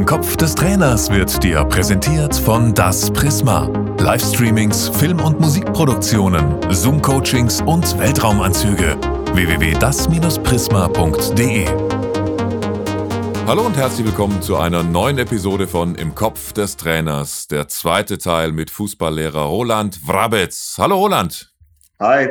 [0.00, 3.66] Im Kopf des Trainers wird dir präsentiert von Das Prisma.
[3.98, 8.96] Livestreamings, Film- und Musikproduktionen, Zoom-Coachings und Weltraumanzüge.
[9.34, 11.66] www.das-prisma.de
[13.46, 17.46] Hallo und herzlich willkommen zu einer neuen Episode von Im Kopf des Trainers.
[17.48, 20.76] Der zweite Teil mit Fußballlehrer Roland Wrabetz.
[20.78, 21.52] Hallo Roland.
[21.98, 22.26] Hi,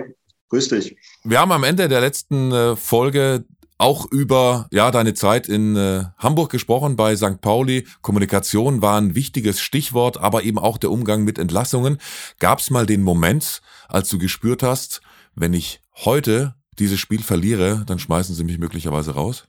[0.49, 0.97] grüß dich.
[1.23, 3.45] Wir haben am Ende der letzten äh, Folge
[3.79, 7.41] auch über ja deine Zeit in äh, Hamburg gesprochen bei St.
[7.41, 7.87] Pauli.
[8.01, 11.97] Kommunikation war ein wichtiges Stichwort, aber eben auch der Umgang mit Entlassungen.
[12.39, 15.01] Gab es mal den Moment, als du gespürt hast,
[15.33, 19.45] wenn ich heute dieses Spiel verliere, dann schmeißen sie mich möglicherweise raus?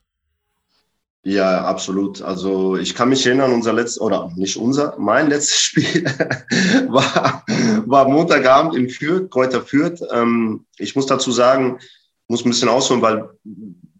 [1.22, 2.22] Ja, absolut.
[2.22, 6.04] Also ich kann mich erinnern, unser letztes, oder nicht unser, mein letztes Spiel
[6.88, 7.44] war,
[7.86, 10.00] war Montagabend in Fürth, Kräuter Fürth.
[10.12, 11.78] Ähm, ich muss dazu sagen,
[12.28, 13.28] muss ein bisschen ausholen, weil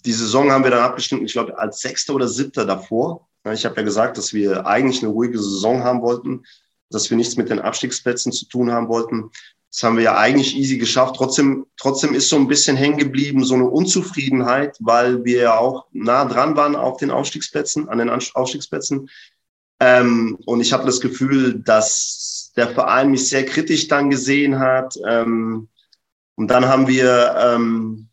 [0.05, 3.29] die Saison haben wir dann abgestimmt, ich glaube, als Sechster oder Siebter davor.
[3.53, 6.45] Ich habe ja gesagt, dass wir eigentlich eine ruhige Saison haben wollten,
[6.91, 9.31] dass wir nichts mit den Abstiegsplätzen zu tun haben wollten.
[9.71, 11.15] Das haben wir ja eigentlich easy geschafft.
[11.17, 15.87] Trotzdem, trotzdem ist so ein bisschen hängen geblieben, so eine Unzufriedenheit, weil wir ja auch
[15.93, 19.09] nah dran waren auf den Aufstiegsplätzen, an den Aufstiegsplätzen.
[19.79, 24.95] Ähm, und ich habe das Gefühl, dass der Verein mich sehr kritisch dann gesehen hat.
[25.07, 25.69] Ähm,
[26.35, 28.10] und dann haben wir ähm,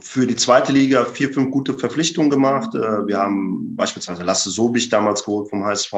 [0.00, 2.74] für die zweite Liga vier, fünf gute Verpflichtungen gemacht.
[2.74, 5.92] Äh, wir haben beispielsweise Lasse Sobich damals geholt vom HSV,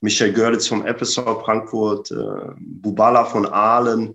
[0.00, 2.16] Michael Görlitz vom FSV Frankfurt, äh,
[2.58, 4.14] Bubala von Aalen.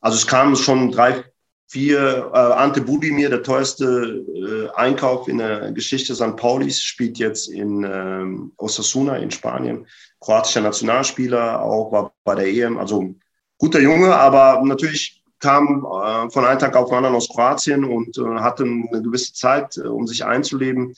[0.00, 1.24] Also es kamen schon drei,
[1.66, 2.30] vier.
[2.32, 6.36] Äh, Ante Budimir, der teuerste Einkauf in der Geschichte St.
[6.36, 9.86] Paulis, spielt jetzt in ähm, Osasuna in Spanien.
[10.20, 12.78] Kroatischer Nationalspieler, auch war bei der EM.
[12.78, 13.14] Also
[13.58, 18.18] guter Junge, aber natürlich kam äh, von einem Tag auf den anderen aus Kroatien und
[18.18, 20.94] äh, hatte eine gewisse Zeit, äh, um sich einzuleben.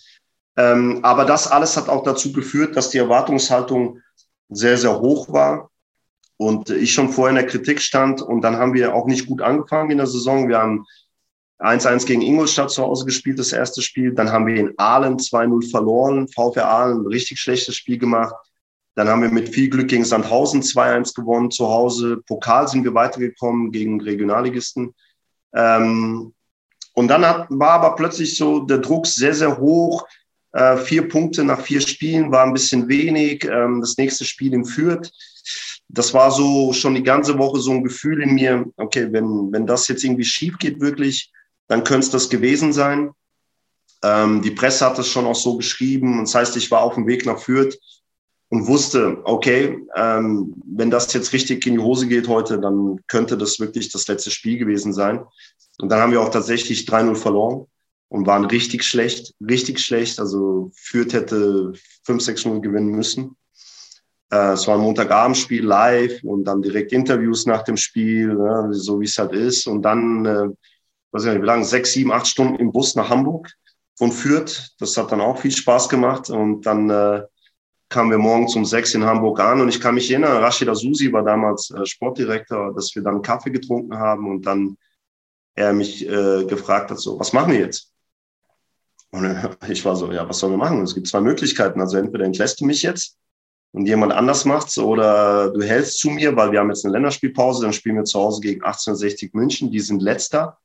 [0.56, 4.00] Ähm, aber das alles hat auch dazu geführt, dass die Erwartungshaltung
[4.48, 5.70] sehr, sehr hoch war
[6.36, 8.22] und ich schon vorher in der Kritik stand.
[8.22, 10.48] Und dann haben wir auch nicht gut angefangen in der Saison.
[10.48, 10.86] Wir haben
[11.58, 14.14] 1-1 gegen Ingolstadt zu Hause gespielt, das erste Spiel.
[14.14, 16.28] Dann haben wir in Aalen 2-0 verloren.
[16.28, 18.34] VfR Aalen richtig schlechtes Spiel gemacht.
[18.94, 22.22] Dann haben wir mit viel Glück gegen Sandhausen 2-1 gewonnen zu Hause.
[22.26, 24.94] Pokal sind wir weitergekommen gegen Regionalligisten.
[25.54, 26.34] Ähm,
[26.94, 30.06] und dann hat, war aber plötzlich so der Druck sehr, sehr hoch.
[30.52, 33.44] Äh, vier Punkte nach vier Spielen war ein bisschen wenig.
[33.44, 35.10] Ähm, das nächste Spiel im Fürth.
[35.88, 39.66] Das war so schon die ganze Woche so ein Gefühl in mir, okay, wenn, wenn
[39.66, 41.32] das jetzt irgendwie schief geht wirklich,
[41.68, 43.10] dann könnte es das gewesen sein.
[44.02, 46.20] Ähm, die Presse hat es schon auch so geschrieben.
[46.20, 47.78] das heißt, ich war auf dem Weg nach Fürth
[48.50, 53.38] und wusste, okay, ähm, wenn das jetzt richtig in die Hose geht heute, dann könnte
[53.38, 55.24] das wirklich das letzte Spiel gewesen sein.
[55.78, 57.66] Und dann haben wir auch tatsächlich 3-0 verloren
[58.08, 60.18] und waren richtig schlecht, richtig schlecht.
[60.18, 61.72] Also Fürth hätte
[62.06, 63.36] 5-6-0 gewinnen müssen.
[64.32, 69.00] Äh, es war ein Montagabendspiel live und dann direkt Interviews nach dem Spiel, ne, so
[69.00, 69.68] wie es halt ist.
[69.68, 70.48] Und dann, äh,
[71.12, 73.48] weiß ich nicht, wie lange, sechs, sieben, acht Stunden im Bus nach Hamburg
[73.96, 74.74] von Fürth.
[74.80, 76.30] Das hat dann auch viel Spaß gemacht.
[76.30, 77.22] Und dann äh,
[77.90, 81.12] kamen wir morgens um sechs in Hamburg an und ich kann mich erinnern, Rashida Susi
[81.12, 84.78] war damals äh, Sportdirektor, dass wir dann Kaffee getrunken haben und dann
[85.54, 87.92] er mich äh, gefragt hat, so, was machen wir jetzt?
[89.10, 90.82] Und äh, ich war so, ja, was sollen wir machen?
[90.82, 91.80] Es gibt zwei Möglichkeiten.
[91.80, 93.18] Also entweder entlässt du mich jetzt
[93.72, 97.62] und jemand anders macht's oder du hältst zu mir, weil wir haben jetzt eine Länderspielpause,
[97.62, 100.58] dann spielen wir zu Hause gegen 1860 München, die sind letzter.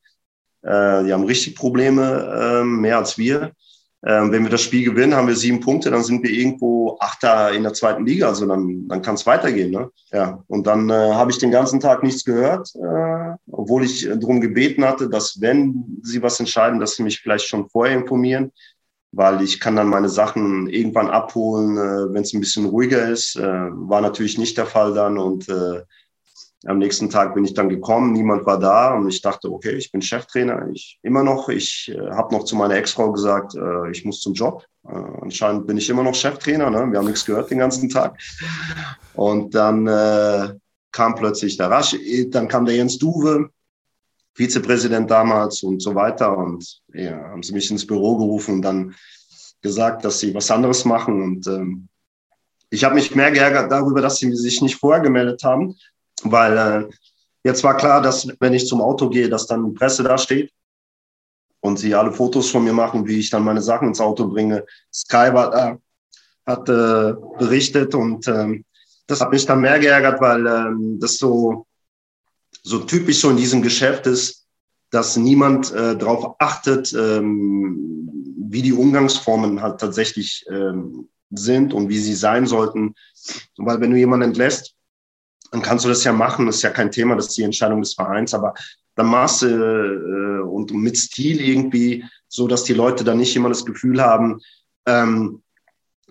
[0.62, 3.52] Äh, die haben richtig Probleme, äh, mehr als wir.
[4.08, 7.50] Ähm, wenn wir das Spiel gewinnen, haben wir sieben Punkte, dann sind wir irgendwo Achter
[7.52, 8.28] in der zweiten Liga.
[8.28, 9.72] Also dann, dann kann es weitergehen.
[9.72, 9.90] Ne?
[10.12, 10.44] Ja.
[10.46, 14.40] Und dann äh, habe ich den ganzen Tag nichts gehört, äh, obwohl ich äh, darum
[14.40, 18.52] gebeten hatte, dass wenn sie was entscheiden, dass sie mich vielleicht schon vorher informieren,
[19.10, 23.34] weil ich kann dann meine Sachen irgendwann abholen, äh, wenn es ein bisschen ruhiger ist.
[23.34, 25.82] Äh, war natürlich nicht der Fall dann und äh,
[26.66, 29.92] am nächsten Tag bin ich dann gekommen, niemand war da und ich dachte, okay, ich
[29.92, 31.48] bin Cheftrainer, ich immer noch.
[31.48, 34.64] Ich äh, habe noch zu meiner Ex-Frau gesagt, äh, ich muss zum Job.
[34.84, 36.90] Äh, anscheinend bin ich immer noch Cheftrainer, ne?
[36.90, 38.18] wir haben nichts gehört den ganzen Tag.
[39.14, 40.54] Und dann äh,
[40.92, 41.96] kam plötzlich der Rasch,
[42.28, 43.50] dann kam der Jens Duwe,
[44.34, 46.36] Vizepräsident damals und so weiter.
[46.36, 48.94] Und ja, haben sie mich ins Büro gerufen und dann
[49.62, 51.22] gesagt, dass sie was anderes machen.
[51.22, 51.88] Und ähm,
[52.70, 55.76] ich habe mich mehr geärgert darüber, dass sie sich nicht vorher gemeldet haben,
[56.22, 56.88] weil äh,
[57.44, 60.52] jetzt war klar, dass wenn ich zum Auto gehe, dass dann die Presse da steht
[61.60, 64.64] und sie alle Fotos von mir machen, wie ich dann meine Sachen ins Auto bringe.
[64.92, 65.78] Sky war da,
[66.46, 68.64] hat äh, berichtet und ähm,
[69.06, 71.66] das hat mich dann mehr geärgert, weil ähm, das so,
[72.62, 74.46] so typisch so in diesem Geschäft ist,
[74.90, 78.08] dass niemand äh, darauf achtet, ähm,
[78.48, 82.94] wie die Umgangsformen halt tatsächlich ähm, sind und wie sie sein sollten.
[83.56, 84.75] Weil wenn du jemanden entlässt,
[85.50, 87.80] dann kannst du das ja machen, das ist ja kein Thema, das ist die Entscheidung
[87.80, 88.54] des Vereins, aber
[88.94, 93.48] dann machst du äh, und mit Stil irgendwie, so dass die Leute dann nicht immer
[93.48, 94.40] das Gefühl haben,
[94.86, 95.42] ähm,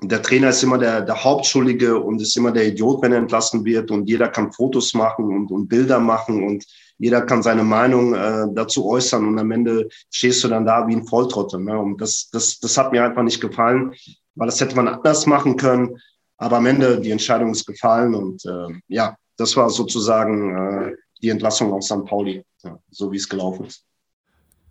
[0.02, 3.64] der Trainer ist immer der, der Hauptschuldige und ist immer der Idiot, wenn er entlassen
[3.64, 6.66] wird und jeder kann Fotos machen und, und Bilder machen und
[6.98, 10.96] jeder kann seine Meinung äh, dazu äußern und am Ende stehst du dann da wie
[10.96, 11.62] ein Volltrottel.
[11.62, 11.78] Ne?
[11.78, 13.94] Und das, das, das hat mir einfach nicht gefallen,
[14.36, 15.98] weil das hätte man anders machen können.
[16.38, 21.30] Aber am Ende die Entscheidung ist gefallen und äh, ja, das war sozusagen äh, die
[21.30, 22.06] Entlassung aus St.
[22.06, 23.84] Pauli, ja, so wie es gelaufen ist.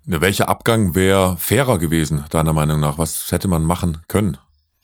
[0.07, 2.99] Ja, welcher Abgang wäre fairer gewesen, deiner Meinung nach?
[2.99, 4.37] Was hätte man machen können?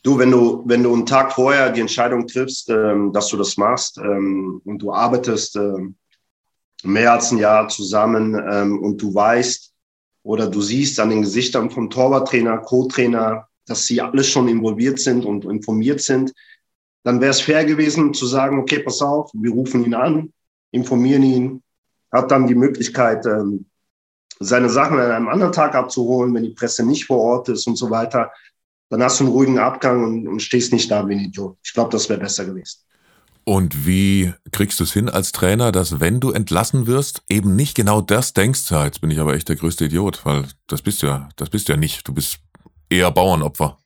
[0.03, 3.59] Du, wenn du, wenn du einen Tag vorher die Entscheidung triffst, ähm, dass du das
[3.59, 5.97] machst ähm, und du arbeitest ähm,
[6.83, 9.73] mehr als ein Jahr zusammen ähm, und du weißt
[10.23, 15.27] oder du siehst an den Gesichtern vom Torwarttrainer, Co-Trainer, dass sie alle schon involviert sind
[15.27, 16.33] und informiert sind,
[17.03, 20.33] dann wäre es fair gewesen zu sagen, okay, pass auf, wir rufen ihn an,
[20.71, 21.63] informieren ihn,
[22.13, 23.67] hat dann die Möglichkeit, ähm,
[24.39, 27.77] seine Sachen an einem anderen Tag abzuholen, wenn die Presse nicht vor Ort ist und
[27.77, 28.33] so weiter.
[28.89, 31.59] Dann hast du einen ruhigen Abgang und, und stehst nicht da wie ein Idiot.
[31.63, 32.79] Ich glaube, das wäre besser gewesen.
[33.45, 37.75] Und wie kriegst du es hin als Trainer, dass wenn du entlassen wirst, eben nicht
[37.75, 41.03] genau das denkst, ja, jetzt bin ich aber echt der größte Idiot, weil das bist
[41.03, 42.07] du ja, das bist du ja nicht.
[42.07, 42.39] Du bist
[42.89, 43.79] eher Bauernopfer.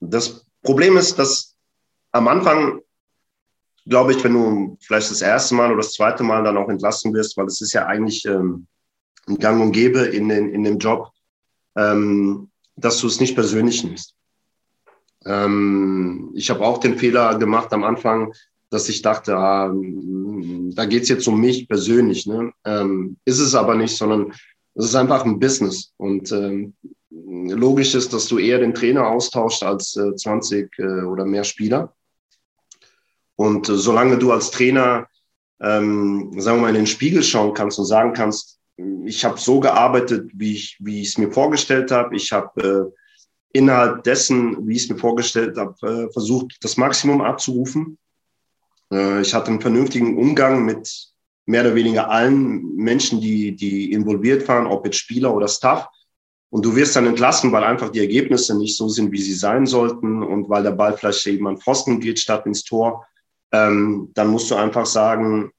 [0.00, 1.53] Das Problem ist, dass
[2.14, 2.80] am Anfang,
[3.86, 7.12] glaube ich, wenn du vielleicht das erste Mal oder das zweite Mal dann auch entlassen
[7.12, 8.66] wirst, weil es ist ja eigentlich ähm,
[9.26, 11.10] ein Gang und Gäbe in, den, in dem Job,
[11.76, 14.14] ähm, dass du es nicht persönlich nimmst.
[15.26, 18.32] Ähm, ich habe auch den Fehler gemacht am Anfang,
[18.70, 22.26] dass ich dachte, ah, da geht's jetzt um mich persönlich.
[22.26, 22.52] Ne?
[22.64, 24.32] Ähm, ist es aber nicht, sondern
[24.74, 25.92] es ist einfach ein Business.
[25.96, 26.74] Und ähm,
[27.10, 31.92] logisch ist, dass du eher den Trainer austauscht als äh, 20 äh, oder mehr Spieler.
[33.36, 35.06] Und äh, solange du als Trainer,
[35.60, 38.58] ähm, sagen wir mal, in den Spiegel schauen kannst und sagen kannst,
[39.04, 42.16] ich habe so gearbeitet, wie ich wie ich es mir vorgestellt habe.
[42.16, 47.20] Ich habe äh, innerhalb dessen, wie ich es mir vorgestellt habe, äh, versucht, das Maximum
[47.20, 47.98] abzurufen.
[48.92, 51.12] Äh, ich hatte einen vernünftigen Umgang mit
[51.46, 55.86] mehr oder weniger allen Menschen, die, die involviert waren, ob jetzt Spieler oder Staff.
[56.50, 59.66] Und du wirst dann entlassen, weil einfach die Ergebnisse nicht so sind, wie sie sein
[59.66, 63.06] sollten und weil der Ball vielleicht eben an Pfosten geht statt ins Tor.
[63.54, 65.52] Ähm, dann musst du einfach sagen,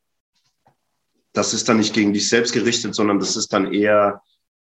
[1.31, 4.21] das ist dann nicht gegen dich selbst gerichtet, sondern das ist dann eher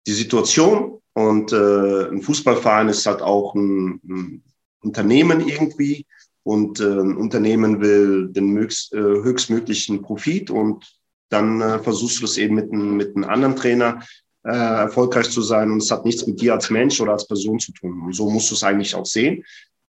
[0.06, 1.00] die Situation.
[1.14, 4.44] Und äh, ein Fußballverein ist halt auch ein, ein
[4.82, 6.06] Unternehmen irgendwie
[6.42, 10.84] und äh, ein Unternehmen will den mögst, äh, höchstmöglichen Profit und
[11.30, 14.02] dann äh, versuchst du das eben mit, mit einem anderen Trainer
[14.44, 17.58] äh, erfolgreich zu sein und es hat nichts mit dir als Mensch oder als Person
[17.58, 18.00] zu tun.
[18.02, 19.42] Und so musst du es eigentlich auch sehen.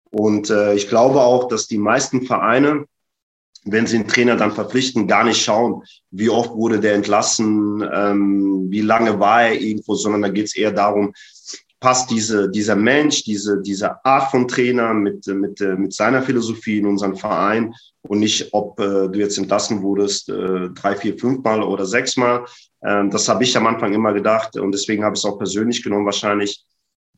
[0.10, 2.86] Und äh, ich glaube auch, dass die meisten Vereine,
[3.72, 8.68] wenn sie einen Trainer dann verpflichten, gar nicht schauen, wie oft wurde der entlassen, ähm,
[8.70, 11.14] wie lange war er irgendwo, sondern da geht es eher darum,
[11.80, 16.88] passt diese, dieser Mensch, diese, diese Art von Trainer mit, mit, mit seiner Philosophie in
[16.88, 21.62] unseren Verein und nicht, ob äh, du jetzt entlassen wurdest äh, drei, vier, fünf Mal
[21.62, 22.46] oder sechs Mal.
[22.84, 25.84] Ähm, das habe ich am Anfang immer gedacht und deswegen habe ich es auch persönlich
[25.84, 26.64] genommen wahrscheinlich,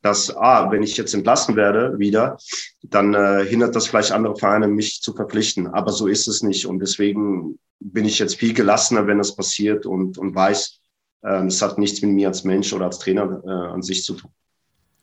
[0.01, 2.37] dass, ah, wenn ich jetzt entlassen werde wieder,
[2.81, 5.67] dann äh, hindert das vielleicht andere Vereine, mich zu verpflichten.
[5.67, 9.85] Aber so ist es nicht und deswegen bin ich jetzt viel gelassener, wenn das passiert
[9.85, 10.79] und, und weiß,
[11.23, 14.13] äh, es hat nichts mit mir als Mensch oder als Trainer äh, an sich zu
[14.13, 14.31] tun.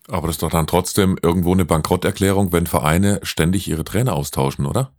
[0.08, 4.66] Aber das ist doch dann trotzdem irgendwo eine Bankrotterklärung, wenn Vereine ständig ihre Trainer austauschen,
[4.66, 4.92] oder?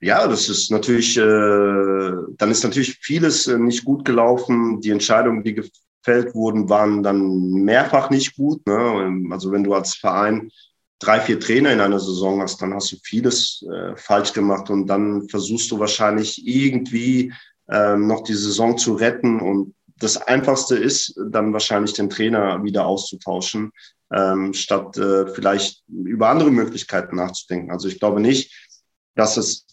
[0.00, 4.80] Ja, das ist natürlich, äh, dann ist natürlich vieles äh, nicht gut gelaufen.
[4.80, 5.60] Die Entscheidungen, die
[6.02, 8.66] gefällt wurden, waren dann mehrfach nicht gut.
[8.66, 9.28] Ne?
[9.30, 10.50] Also wenn du als Verein
[10.98, 14.86] drei, vier Trainer in einer Saison hast, dann hast du vieles äh, falsch gemacht und
[14.86, 17.32] dann versuchst du wahrscheinlich irgendwie
[17.68, 22.86] äh, noch die Saison zu retten und das Einfachste ist, dann wahrscheinlich den Trainer wieder
[22.86, 23.70] auszutauschen,
[24.12, 27.70] ähm, statt äh, vielleicht über andere Möglichkeiten nachzudenken.
[27.70, 28.68] Also ich glaube nicht,
[29.14, 29.66] dass es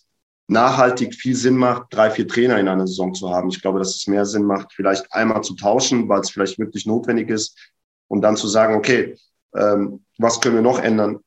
[0.48, 3.50] nachhaltig viel Sinn macht, drei, vier Trainer in einer Saison zu haben.
[3.50, 6.86] Ich glaube, dass es mehr Sinn macht, vielleicht einmal zu tauschen, weil es vielleicht wirklich
[6.86, 7.58] notwendig ist
[8.08, 9.18] und dann zu sagen, okay,
[9.56, 11.20] ähm, was können wir noch ändern,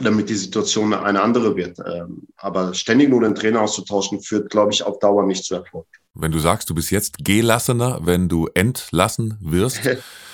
[0.00, 1.78] damit die Situation eine andere wird.
[1.86, 5.86] Ähm, aber ständig nur den Trainer auszutauschen, führt, glaube ich, auf Dauer nicht zu Erfolg.
[6.14, 9.80] Wenn du sagst, du bist jetzt gelassener, wenn du entlassen wirst.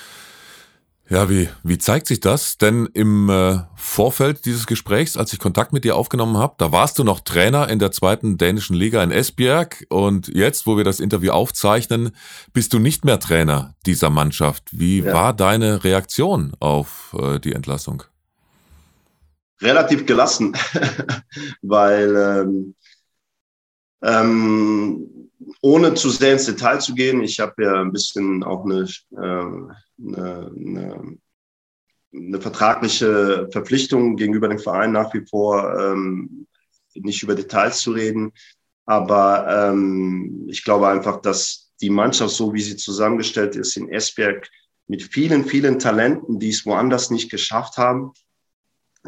[1.09, 2.59] ja, wie, wie zeigt sich das?
[2.59, 6.99] Denn im äh, Vorfeld dieses Gesprächs, als ich Kontakt mit dir aufgenommen habe, da warst
[6.99, 11.01] du noch Trainer in der zweiten dänischen Liga in Esbjerg und jetzt, wo wir das
[11.01, 12.11] Interview aufzeichnen,
[12.53, 14.65] bist du nicht mehr Trainer dieser Mannschaft.
[14.73, 15.13] Wie ja.
[15.13, 18.05] war deine Reaktion auf äh, die Entlassung?
[19.61, 20.57] relativ gelassen,
[21.63, 22.75] weil ähm,
[24.03, 25.28] ähm,
[25.61, 29.17] ohne zu sehr ins Detail zu gehen, ich habe ja ein bisschen auch eine, äh,
[29.17, 31.19] eine, eine,
[32.13, 36.47] eine, vertragliche Verpflichtung gegenüber dem Verein nach wie vor, ähm,
[36.95, 38.33] nicht über Details zu reden.
[38.87, 44.49] Aber ähm, ich glaube einfach, dass die Mannschaft, so wie sie zusammengestellt ist in Esberg,
[44.87, 48.13] mit vielen, vielen Talenten, die es woanders nicht geschafft haben,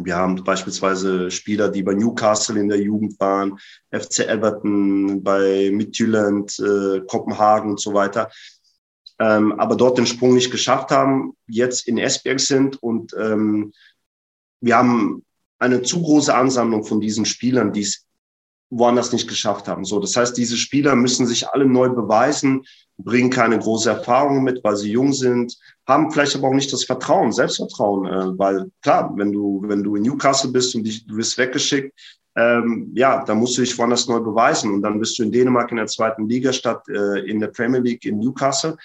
[0.04, 3.58] wir haben beispielsweise Spieler, die bei Newcastle in der Jugend waren,
[3.90, 8.30] FC Everton, bei Midtjylland, äh, Kopenhagen und so weiter,
[9.18, 13.72] ähm, aber dort den Sprung nicht geschafft haben, jetzt in Esbjerg sind und ähm,
[14.60, 15.24] wir haben
[15.58, 18.06] eine zu große Ansammlung von diesen Spielern, die es
[18.70, 19.84] woanders nicht geschafft haben.
[19.84, 22.64] So, das heißt, diese Spieler müssen sich alle neu beweisen,
[22.98, 26.84] bringen keine große Erfahrung mit, weil sie jung sind, haben vielleicht aber auch nicht das
[26.84, 31.16] Vertrauen, Selbstvertrauen, äh, weil klar, wenn du wenn du in Newcastle bist und dich, du
[31.16, 31.92] wirst weggeschickt,
[32.36, 35.70] ähm, ja, dann musst du dich woanders neu beweisen und dann bist du in Dänemark
[35.72, 38.76] in der zweiten Liga statt äh, in der Premier League in Newcastle.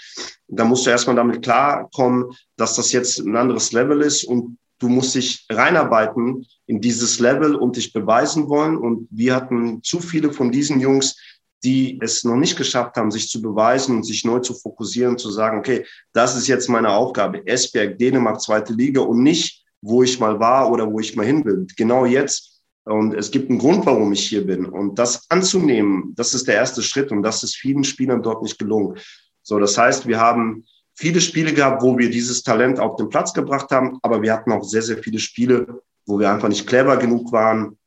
[0.48, 4.90] Da musst du erstmal damit klarkommen, dass das jetzt ein anderes Level ist und du
[4.90, 8.78] musst dich reinarbeiten in dieses Level und dich beweisen wollen.
[8.78, 11.18] Und wir hatten zu viele von diesen Jungs,
[11.64, 15.32] die es noch nicht geschafft haben, sich zu beweisen und sich neu zu fokussieren, zu
[15.32, 17.46] sagen, okay, das ist jetzt meine Aufgabe.
[17.48, 21.44] Esberg, Dänemark, zweite Liga und nicht, wo ich mal war oder wo ich mal hin
[21.46, 21.66] will.
[21.76, 22.62] Genau jetzt.
[22.84, 24.66] Und es gibt einen Grund, warum ich hier bin.
[24.66, 27.12] Und das anzunehmen, das ist der erste Schritt.
[27.12, 29.00] Und das ist vielen Spielern dort nicht gelungen.
[29.42, 30.66] So, das heißt, wir haben
[30.96, 34.52] viele Spiele gehabt, wo wir dieses Talent auf den Platz gebracht haben, aber wir hatten
[34.52, 37.78] auch sehr, sehr viele Spiele, wo wir einfach nicht clever genug waren,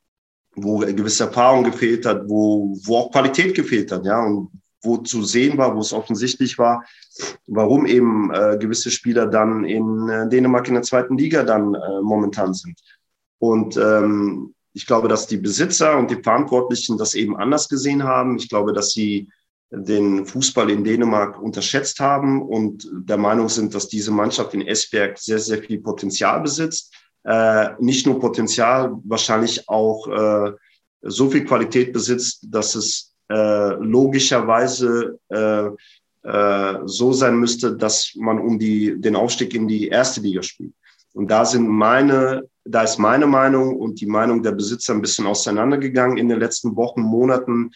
[0.55, 4.51] wo gewisse Erfahrung gefehlt hat, wo, wo auch Qualität gefehlt hat, ja, und
[4.83, 6.85] wo zu sehen war, wo es offensichtlich war,
[7.47, 12.01] warum eben äh, gewisse Spieler dann in äh, Dänemark in der zweiten Liga dann äh,
[12.01, 12.79] momentan sind.
[13.39, 18.37] Und ähm, ich glaube, dass die Besitzer und die Verantwortlichen das eben anders gesehen haben.
[18.37, 19.29] Ich glaube, dass sie
[19.71, 25.19] den Fußball in Dänemark unterschätzt haben und der Meinung sind, dass diese Mannschaft in Esbjerg
[25.19, 26.95] sehr, sehr viel Potenzial besitzt.
[27.25, 30.53] Äh, nicht nur Potenzial, wahrscheinlich auch äh,
[31.03, 35.69] so viel Qualität besitzt, dass es äh, logischerweise äh,
[36.23, 40.73] äh, so sein müsste, dass man um die, den Aufstieg in die erste Liga spielt.
[41.13, 45.27] Und da sind meine, da ist meine Meinung und die Meinung der Besitzer ein bisschen
[45.27, 47.71] auseinandergegangen in den letzten Wochen, Monaten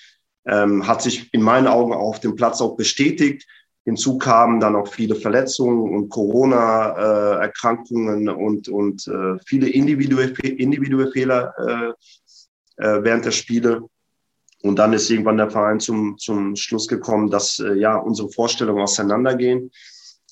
[0.46, 3.44] ähm, hat sich in meinen Augen auf dem Platz auch bestätigt.
[3.84, 11.52] Hinzu kamen dann auch viele Verletzungen und Corona-Erkrankungen äh, und, und äh, viele individuelle, Fehler
[11.58, 11.90] äh,
[12.76, 13.82] äh, während der Spiele.
[14.62, 18.82] Und dann ist irgendwann der Verein zum, zum Schluss gekommen, dass äh, ja unsere Vorstellungen
[18.82, 19.72] auseinandergehen.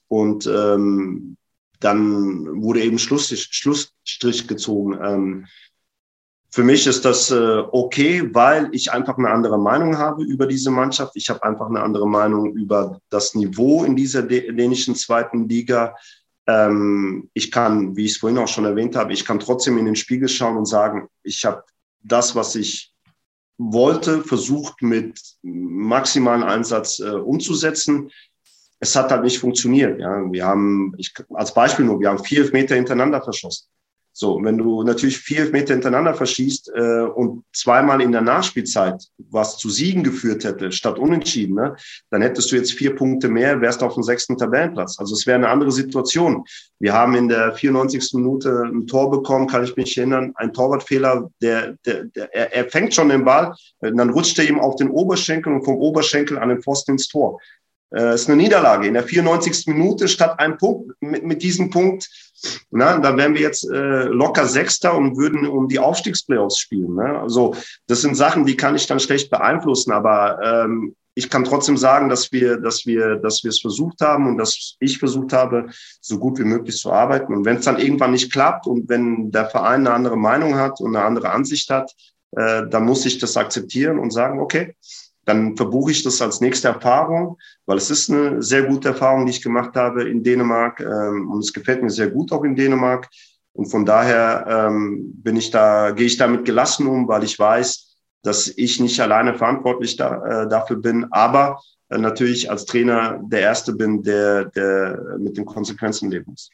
[0.07, 1.37] Und ähm,
[1.81, 4.97] dann wurde eben Schlussstrich, Schlussstrich gezogen.
[5.03, 5.47] Ähm,
[6.53, 10.71] für mich ist das äh, okay, weil ich einfach eine andere Meinung habe über diese
[10.71, 11.13] Mannschaft.
[11.15, 15.95] Ich habe einfach eine andere Meinung über das Niveau in dieser dänischen zweiten Liga.
[16.49, 19.85] Ähm, ich kann, wie ich es vorhin auch schon erwähnt habe, ich kann trotzdem in
[19.85, 21.63] den Spiegel schauen und sagen, ich habe
[22.03, 22.93] das, was ich
[23.57, 28.11] wollte, versucht mit maximalen Einsatz äh, umzusetzen.
[28.81, 30.01] Es hat halt nicht funktioniert.
[30.01, 30.33] Ja.
[30.33, 33.69] Wir haben, ich, als Beispiel nur, wir haben vier Meter hintereinander verschossen.
[34.21, 39.57] So, wenn du natürlich vier Meter hintereinander verschießt äh, und zweimal in der Nachspielzeit was
[39.57, 41.75] zu Siegen geführt hätte, statt unentschieden, ne,
[42.11, 44.99] dann hättest du jetzt vier Punkte mehr, wärst auf dem sechsten Tabellenplatz.
[44.99, 46.45] Also es wäre eine andere Situation.
[46.81, 48.13] Wir haben in der 94.
[48.13, 52.69] Minute ein Tor bekommen, kann ich mich erinnern, ein Torwartfehler, der, der, der er, er
[52.69, 56.51] fängt schon den Ball, dann rutscht er ihm auf den Oberschenkel und vom Oberschenkel an
[56.51, 57.41] den Pfosten ins Tor.
[57.93, 59.67] Äh, ist eine Niederlage in der 94.
[59.67, 60.93] Minute statt einem Punkt.
[61.01, 62.09] Mit, mit diesem Punkt,
[62.71, 66.95] na, da wären wir jetzt äh, locker Sechster und würden um die Aufstiegsplayoffs spielen.
[66.95, 67.19] Ne?
[67.21, 67.55] Also
[67.87, 72.09] das sind Sachen, die kann ich dann schlecht beeinflussen, aber ähm, ich kann trotzdem sagen,
[72.09, 75.67] dass wir, dass wir, dass wir es versucht haben und dass ich versucht habe,
[76.01, 77.35] so gut wie möglich zu arbeiten.
[77.35, 80.81] Und wenn es dann irgendwann nicht klappt und wenn der Verein eine andere Meinung hat
[80.81, 81.93] und eine andere Ansicht hat,
[82.37, 84.77] äh, dann muss ich das akzeptieren und sagen, okay,
[85.31, 89.31] dann verbuche ich das als nächste Erfahrung, weil es ist eine sehr gute Erfahrung, die
[89.31, 93.09] ich gemacht habe in Dänemark ähm, und es gefällt mir sehr gut auch in Dänemark.
[93.53, 97.97] Und von daher ähm, bin ich da, gehe ich damit gelassen um, weil ich weiß,
[98.23, 101.61] dass ich nicht alleine verantwortlich da, äh, dafür bin, aber
[101.91, 106.51] äh, natürlich als Trainer der Erste bin, der, der mit den Konsequenzen leben muss.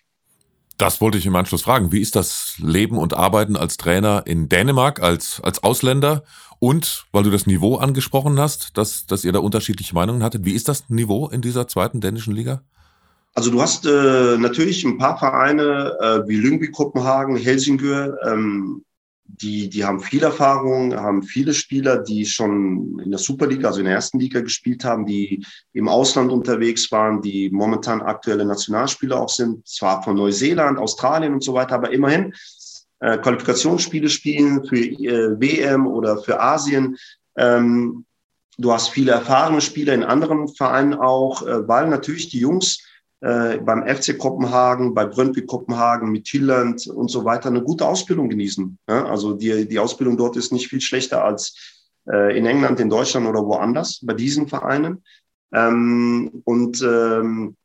[0.78, 1.90] Das wollte ich im Anschluss fragen.
[1.90, 6.22] Wie ist das Leben und Arbeiten als Trainer in Dänemark, als, als Ausländer?
[6.58, 10.54] Und weil du das Niveau angesprochen hast, dass, dass ihr da unterschiedliche Meinungen hattet, wie
[10.54, 12.62] ist das Niveau in dieser zweiten dänischen Liga?
[13.34, 18.82] Also du hast äh, natürlich ein paar Vereine äh, wie Lyngby Kopenhagen, Helsingør, ähm,
[19.28, 23.86] die, die haben viel Erfahrung, haben viele Spieler, die schon in der Superliga, also in
[23.86, 29.28] der ersten Liga gespielt haben, die im Ausland unterwegs waren, die momentan aktuelle Nationalspieler auch
[29.28, 32.32] sind, zwar von Neuseeland, Australien und so weiter, aber immerhin
[33.00, 36.96] äh, Qualifikationsspiele spielen für äh, WM oder für Asien.
[37.36, 38.06] Ähm,
[38.58, 42.82] du hast viele erfahrene Spieler in anderen Vereinen auch, äh, weil natürlich die Jungs
[43.20, 48.28] äh, beim FC Kopenhagen, bei Brøndby Kopenhagen, mit Midtjylland und so weiter eine gute Ausbildung
[48.28, 48.78] genießen.
[48.88, 49.06] Ja?
[49.06, 53.26] Also die, die Ausbildung dort ist nicht viel schlechter als äh, in England, in Deutschland
[53.26, 55.02] oder woanders bei diesen Vereinen.
[55.52, 57.56] Ähm, und ähm,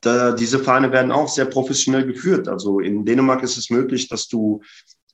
[0.00, 2.48] da, diese Vereine werden auch sehr professionell geführt.
[2.48, 4.62] Also in Dänemark ist es möglich, dass du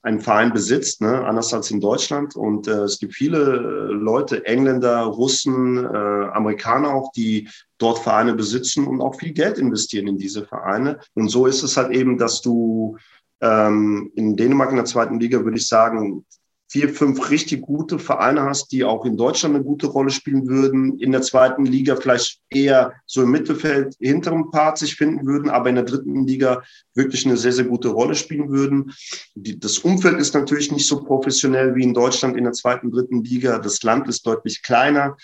[0.02, 2.34] einen Verein besitzt, ne, anders als in Deutschland.
[2.34, 5.88] Und äh, es gibt viele äh, Leute, Engländer, Russen, äh,
[6.32, 10.98] Amerikaner auch, die dort Vereine besitzen und auch viel Geld investieren in diese Vereine.
[11.14, 12.96] Und so ist es halt eben, dass du
[13.40, 16.24] ähm, in Dänemark in der zweiten Liga, würde ich sagen,
[16.72, 20.98] vier, fünf richtig gute Vereine hast, die auch in Deutschland eine gute Rolle spielen würden,
[20.98, 25.68] in der zweiten Liga vielleicht eher so im Mittelfeld hinteren Part sich finden würden, aber
[25.68, 26.62] in der dritten Liga
[26.94, 28.90] wirklich eine sehr, sehr gute Rolle spielen würden.
[29.34, 33.22] Die, das Umfeld ist natürlich nicht so professionell wie in Deutschland in der zweiten, dritten
[33.22, 33.58] Liga.
[33.58, 35.18] Das Land ist deutlich kleiner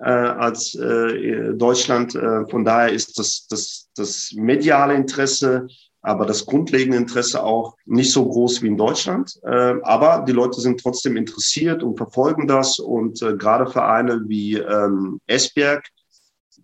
[0.00, 2.14] äh, als äh, Deutschland.
[2.14, 5.66] Äh, von daher ist das, das, das mediale Interesse
[6.04, 9.40] aber das grundlegende Interesse auch nicht so groß wie in Deutschland.
[9.42, 12.78] Äh, aber die Leute sind trotzdem interessiert und verfolgen das.
[12.78, 15.88] Und äh, gerade Vereine wie ähm, Esbjerg,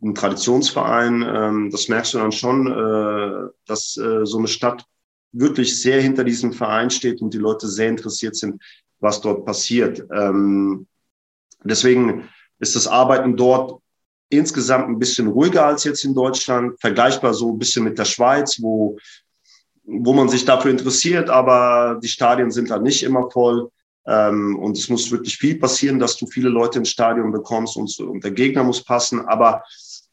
[0.03, 4.85] ein Traditionsverein, ähm, das merkst du dann schon, äh, dass äh, so eine Stadt
[5.33, 8.63] wirklich sehr hinter diesem Verein steht und die Leute sehr interessiert sind,
[8.99, 10.05] was dort passiert.
[10.15, 10.87] Ähm,
[11.65, 12.29] deswegen
[12.59, 13.81] ist das Arbeiten dort
[14.29, 18.61] insgesamt ein bisschen ruhiger als jetzt in Deutschland, vergleichbar so ein bisschen mit der Schweiz,
[18.61, 18.99] wo
[19.85, 23.71] wo man sich dafür interessiert, aber die Stadien sind halt nicht immer voll.
[24.07, 27.99] Ähm, und es muss wirklich viel passieren, dass du viele Leute ins Stadion bekommst und,
[28.01, 29.27] und der Gegner muss passen.
[29.27, 29.63] Aber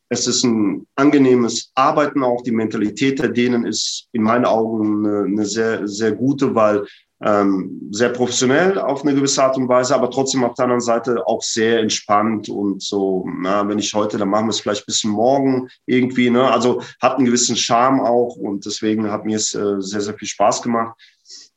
[0.10, 2.41] es ist ein angenehmes Arbeiten auch.
[2.44, 6.86] Die Mentalität der Dänen ist in meinen Augen eine, eine sehr, sehr gute, weil
[7.21, 11.25] ähm, sehr professionell auf eine gewisse Art und Weise, aber trotzdem auf der anderen Seite
[11.25, 15.12] auch sehr entspannt und so, na, wenn ich heute, dann machen wir es vielleicht bisschen
[15.12, 16.49] morgen irgendwie, ne?
[16.49, 20.27] Also hat einen gewissen Charme auch und deswegen hat mir es äh, sehr, sehr viel
[20.27, 20.95] Spaß gemacht,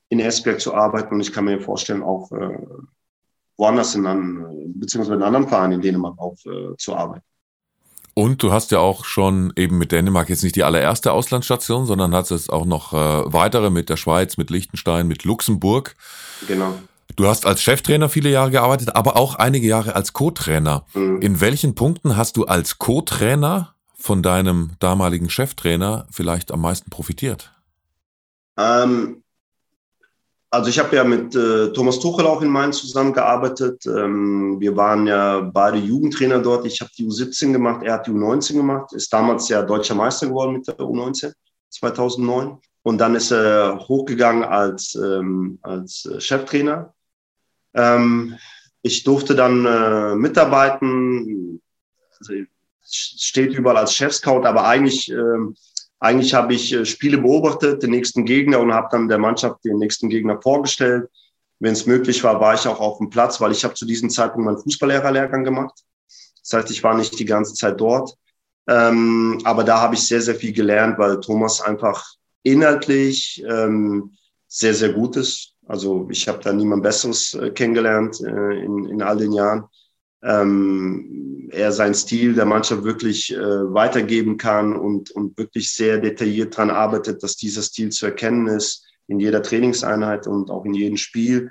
[0.08, 2.58] in Esbjerg zu arbeiten und ich kann mir vorstellen, auch äh,
[3.58, 7.24] woanders in anderen, beziehungsweise in anderen Vereinen in Dänemark auch äh, zu arbeiten.
[8.14, 12.14] Und du hast ja auch schon eben mit Dänemark jetzt nicht die allererste Auslandsstation, sondern
[12.14, 15.96] hast es auch noch äh, weitere mit der Schweiz, mit Liechtenstein, mit Luxemburg.
[16.46, 16.74] Genau.
[17.16, 20.84] Du hast als Cheftrainer viele Jahre gearbeitet, aber auch einige Jahre als Co-Trainer.
[20.94, 21.20] Mhm.
[21.20, 27.52] In welchen Punkten hast du als Co-Trainer von deinem damaligen Cheftrainer vielleicht am meisten profitiert?
[28.56, 29.22] Ähm,
[30.52, 33.86] also ich habe ja mit äh, Thomas Tuchel auch in Mainz zusammengearbeitet.
[33.86, 36.66] Ähm, wir waren ja beide Jugendtrainer dort.
[36.66, 40.26] Ich habe die U17 gemacht, er hat die U19 gemacht, ist damals ja deutscher Meister
[40.26, 41.32] geworden mit der U19
[41.68, 42.58] 2009.
[42.82, 46.94] Und dann ist er hochgegangen als, ähm, als äh, Cheftrainer.
[47.74, 48.36] Ähm,
[48.82, 51.60] ich durfte dann äh, mitarbeiten.
[52.18, 52.32] Also,
[52.82, 55.54] steht überall als Chefscout, aber eigentlich ähm,
[56.00, 59.78] eigentlich habe ich äh, Spiele beobachtet, den nächsten Gegner und habe dann der Mannschaft den
[59.78, 61.08] nächsten Gegner vorgestellt.
[61.60, 64.08] Wenn es möglich war, war ich auch auf dem Platz, weil ich habe zu diesem
[64.08, 65.78] Zeitpunkt meinen Fußballlehrerlehrgang gemacht.
[66.42, 68.16] Das heißt, ich war nicht die ganze Zeit dort.
[68.66, 72.02] Ähm, aber da habe ich sehr, sehr viel gelernt, weil Thomas einfach
[72.42, 74.16] inhaltlich ähm,
[74.48, 75.54] sehr, sehr gut ist.
[75.66, 79.64] Also ich habe da niemand Besseres äh, kennengelernt äh, in, in all den Jahren
[80.22, 86.54] ähm, er seinen Stil der Mannschaft wirklich äh, weitergeben kann und, und wirklich sehr detailliert
[86.54, 90.96] daran arbeitet, dass dieser Stil zu erkennen ist in jeder Trainingseinheit und auch in jedem
[90.96, 91.50] Spiel.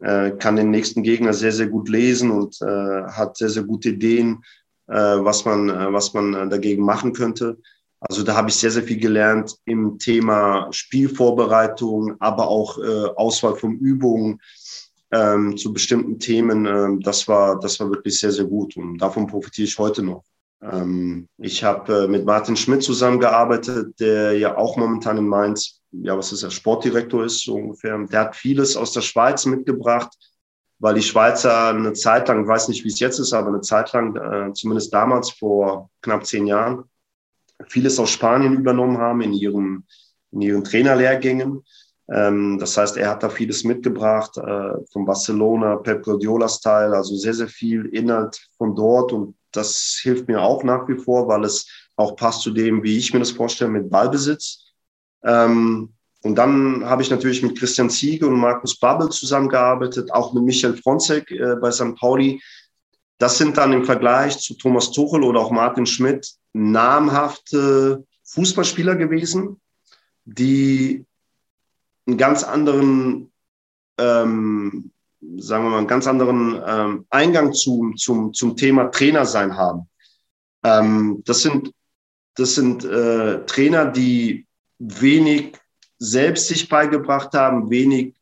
[0.00, 3.90] Äh, kann den nächsten Gegner sehr, sehr gut lesen und äh, hat sehr, sehr gute
[3.90, 4.42] Ideen,
[4.88, 7.58] äh, was man, äh, was man dagegen machen könnte.
[8.00, 13.56] Also da habe ich sehr, sehr viel gelernt im Thema Spielvorbereitung, aber auch äh, Auswahl
[13.56, 14.40] von Übungen,
[15.12, 19.26] ähm, zu bestimmten Themen, ähm, das, war, das war wirklich sehr, sehr gut und davon
[19.26, 20.24] profitiere ich heute noch.
[20.62, 26.16] Ähm, ich habe äh, mit Martin Schmidt zusammengearbeitet, der ja auch momentan in Mainz, ja,
[26.16, 27.98] was ist er, Sportdirektor ist, so ungefähr.
[28.06, 30.12] Der hat vieles aus der Schweiz mitgebracht,
[30.78, 33.92] weil die Schweizer eine Zeit lang, weiß nicht, wie es jetzt ist, aber eine Zeit
[33.92, 36.84] lang, äh, zumindest damals vor knapp zehn Jahren,
[37.68, 39.86] vieles aus Spanien übernommen haben in ihren,
[40.30, 41.64] in ihren Trainerlehrgängen.
[42.12, 47.34] Ähm, das heißt, er hat da vieles mitgebracht äh, von Barcelona, Pep Guardiola-Style, also sehr,
[47.34, 51.68] sehr viel Inhalt von dort und das hilft mir auch nach wie vor, weil es
[51.96, 54.72] auch passt zu dem, wie ich mir das vorstelle mit Ballbesitz.
[55.24, 55.92] Ähm,
[56.22, 60.76] und dann habe ich natürlich mit Christian Ziege und Markus Babbel zusammengearbeitet, auch mit Michael
[60.76, 61.96] Fronzek äh, bei St.
[61.96, 62.42] Pauli.
[63.18, 69.60] Das sind dann im Vergleich zu Thomas Tuchel oder auch Martin Schmidt namhafte Fußballspieler gewesen,
[70.24, 71.04] die
[72.06, 73.32] einen ganz anderen,
[73.98, 74.90] ähm,
[75.38, 79.88] sagen wir mal, einen ganz anderen ähm, Eingang zum, zum, zum Thema Trainer sein haben.
[80.64, 81.72] Ähm, das sind,
[82.34, 84.46] das sind äh, Trainer, die
[84.78, 85.52] wenig
[85.98, 88.14] selbst sich beigebracht haben, wenig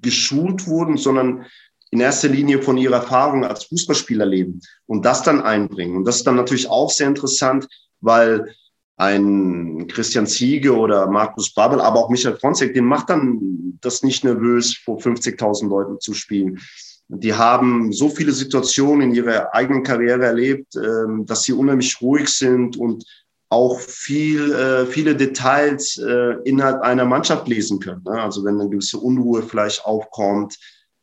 [0.00, 1.46] geschult wurden, sondern
[1.90, 5.96] in erster Linie von ihrer Erfahrung als Fußballspieler leben und das dann einbringen.
[5.96, 7.68] Und das ist dann natürlich auch sehr interessant,
[8.00, 8.54] weil
[8.96, 14.24] ein Christian Ziege oder Markus Babbel, aber auch Michael Fronzek, dem macht dann das nicht
[14.24, 16.60] nervös, vor 50.000 Leuten zu spielen.
[17.08, 22.28] Die haben so viele Situationen in ihrer eigenen Karriere erlebt, ähm, dass sie unheimlich ruhig
[22.28, 23.04] sind und
[23.50, 28.02] auch viel, äh, viele Details äh, innerhalb einer Mannschaft lesen können.
[28.04, 28.20] Ne?
[28.20, 30.58] Also wenn eine gewisse Unruhe vielleicht aufkommt,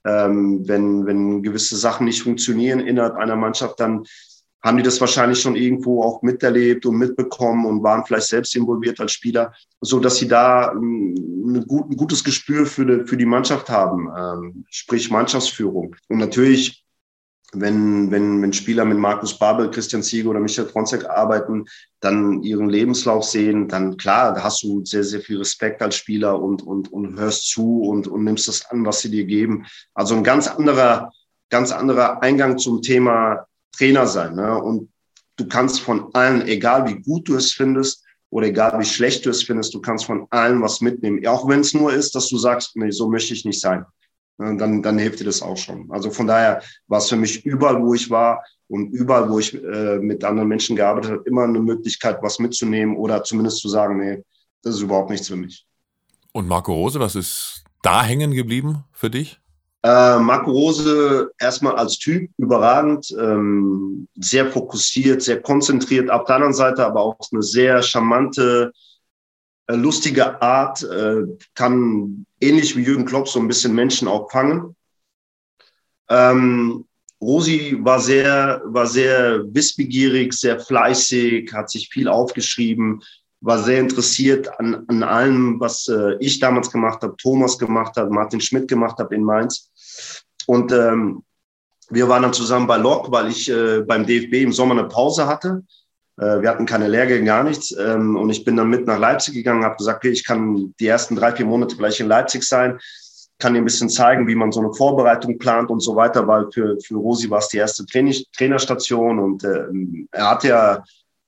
[0.05, 4.05] ähm, wenn, wenn gewisse Sachen nicht funktionieren innerhalb einer Mannschaft, dann
[4.63, 8.99] haben die das wahrscheinlich schon irgendwo auch miterlebt und mitbekommen und waren vielleicht selbst involviert
[8.99, 11.15] als Spieler, so dass sie da ähm,
[11.47, 15.95] ein, gut, ein gutes Gespür für die, für die Mannschaft haben, ähm, sprich Mannschaftsführung.
[16.09, 16.83] Und natürlich,
[17.53, 21.65] wenn, wenn, wenn Spieler mit Markus Babel, Christian Ziege oder Michael Fronzek arbeiten,
[21.99, 26.39] dann ihren Lebenslauf sehen, dann klar, da hast du sehr, sehr viel Respekt als Spieler
[26.39, 29.65] und, und, und hörst zu und, und nimmst das an, was sie dir geben.
[29.95, 31.11] Also ein ganz anderer,
[31.49, 34.35] ganz anderer Eingang zum Thema Trainer sein.
[34.35, 34.61] Ne?
[34.61, 34.89] Und
[35.37, 39.29] du kannst von allen, egal wie gut du es findest oder egal wie schlecht du
[39.29, 41.25] es findest, du kannst von allen was mitnehmen.
[41.27, 43.85] Auch wenn es nur ist, dass du sagst, nee, so möchte ich nicht sein.
[44.37, 45.91] Dann, dann hilft dir das auch schon.
[45.91, 49.53] Also von daher war es für mich überall, wo ich war und überall, wo ich
[49.53, 53.99] äh, mit anderen Menschen gearbeitet habe, immer eine Möglichkeit, was mitzunehmen oder zumindest zu sagen,
[53.99, 54.23] nee,
[54.63, 55.67] das ist überhaupt nichts für mich.
[56.31, 59.40] Und Marco Rose, was ist da hängen geblieben für dich?
[59.83, 66.11] Äh, Marco Rose erstmal als Typ überragend, ähm, sehr fokussiert, sehr konzentriert.
[66.11, 68.71] Auf der anderen Seite aber auch eine sehr charmante,
[69.67, 71.23] äh, lustige Art, äh,
[71.55, 74.75] kann ähnlich wie Jürgen Klopp so ein bisschen Menschen auch fangen.
[76.09, 76.85] Ähm,
[77.19, 83.01] Rosi war sehr, war sehr wissbegierig, sehr fleißig, hat sich viel aufgeschrieben,
[83.41, 88.11] war sehr interessiert an, an allem, was äh, ich damals gemacht habe, Thomas gemacht hat,
[88.11, 89.70] Martin Schmidt gemacht habe in Mainz.
[90.47, 91.23] Und ähm,
[91.89, 95.27] wir waren dann zusammen bei Lok, weil ich äh, beim DFB im Sommer eine Pause
[95.27, 95.63] hatte.
[96.17, 97.75] Äh, wir hatten keine Lehrgänge, gar nichts.
[97.77, 100.87] Ähm, und ich bin dann mit nach Leipzig gegangen, habe gesagt, okay, ich kann die
[100.87, 102.79] ersten drei, vier Monate gleich in Leipzig sein,
[103.39, 106.51] kann dir ein bisschen zeigen, wie man so eine Vorbereitung plant und so weiter, weil
[106.51, 109.65] für, für Rosi war es die erste Training, Trainerstation und äh,
[110.11, 110.83] er hat ja,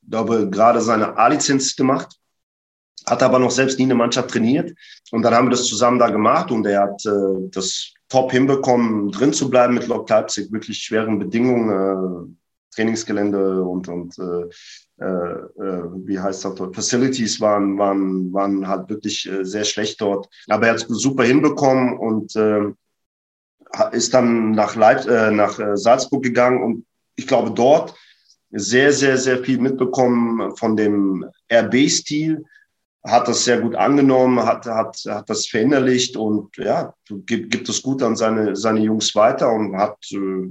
[0.07, 2.17] glaube gerade seine A-Lizenz gemacht
[3.05, 4.71] hat aber noch selbst nie eine Mannschaft trainiert.
[5.11, 9.09] Und dann haben wir das zusammen da gemacht und er hat äh, das top hinbekommen,
[9.09, 15.37] drin zu bleiben mit Lok Leipzig, wirklich schweren Bedingungen, äh, Trainingsgelände und, und äh, äh,
[16.05, 20.29] wie heißt das dort, Facilities waren, waren, waren halt wirklich äh, sehr schlecht dort.
[20.47, 22.65] Aber er hat es super hinbekommen und äh,
[23.93, 27.95] ist dann nach, Leit äh, nach äh, Salzburg gegangen und ich glaube dort
[28.51, 32.45] sehr, sehr, sehr viel mitbekommen von dem RB-Stil,
[33.03, 37.81] hat das sehr gut angenommen, hat, hat, hat das verinnerlicht und ja, gibt, gibt es
[37.81, 40.49] gut an seine, seine Jungs weiter und hat äh,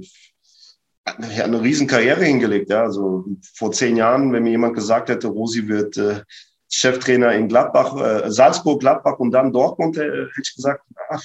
[1.41, 2.69] eine riesen Karriere hingelegt.
[2.69, 2.83] Ja.
[2.83, 6.21] Also vor zehn Jahren, wenn mir jemand gesagt hätte, Rosi wird äh,
[6.69, 11.23] Cheftrainer in Gladbach, äh, Salzburg, Gladbach und dann Dortmund, äh, hätte ich gesagt, ach,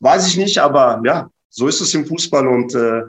[0.00, 3.02] weiß ich nicht, aber ja, so ist es im Fußball und äh,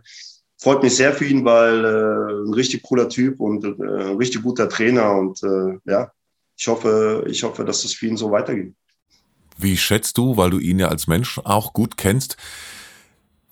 [0.59, 4.43] freut mich sehr für ihn, weil äh, ein richtig cooler Typ und äh, ein richtig
[4.43, 6.11] guter Trainer und äh, ja,
[6.57, 8.73] ich hoffe, ich hoffe, dass das für ihn so weitergeht.
[9.57, 12.37] Wie schätzt du, weil du ihn ja als Mensch auch gut kennst,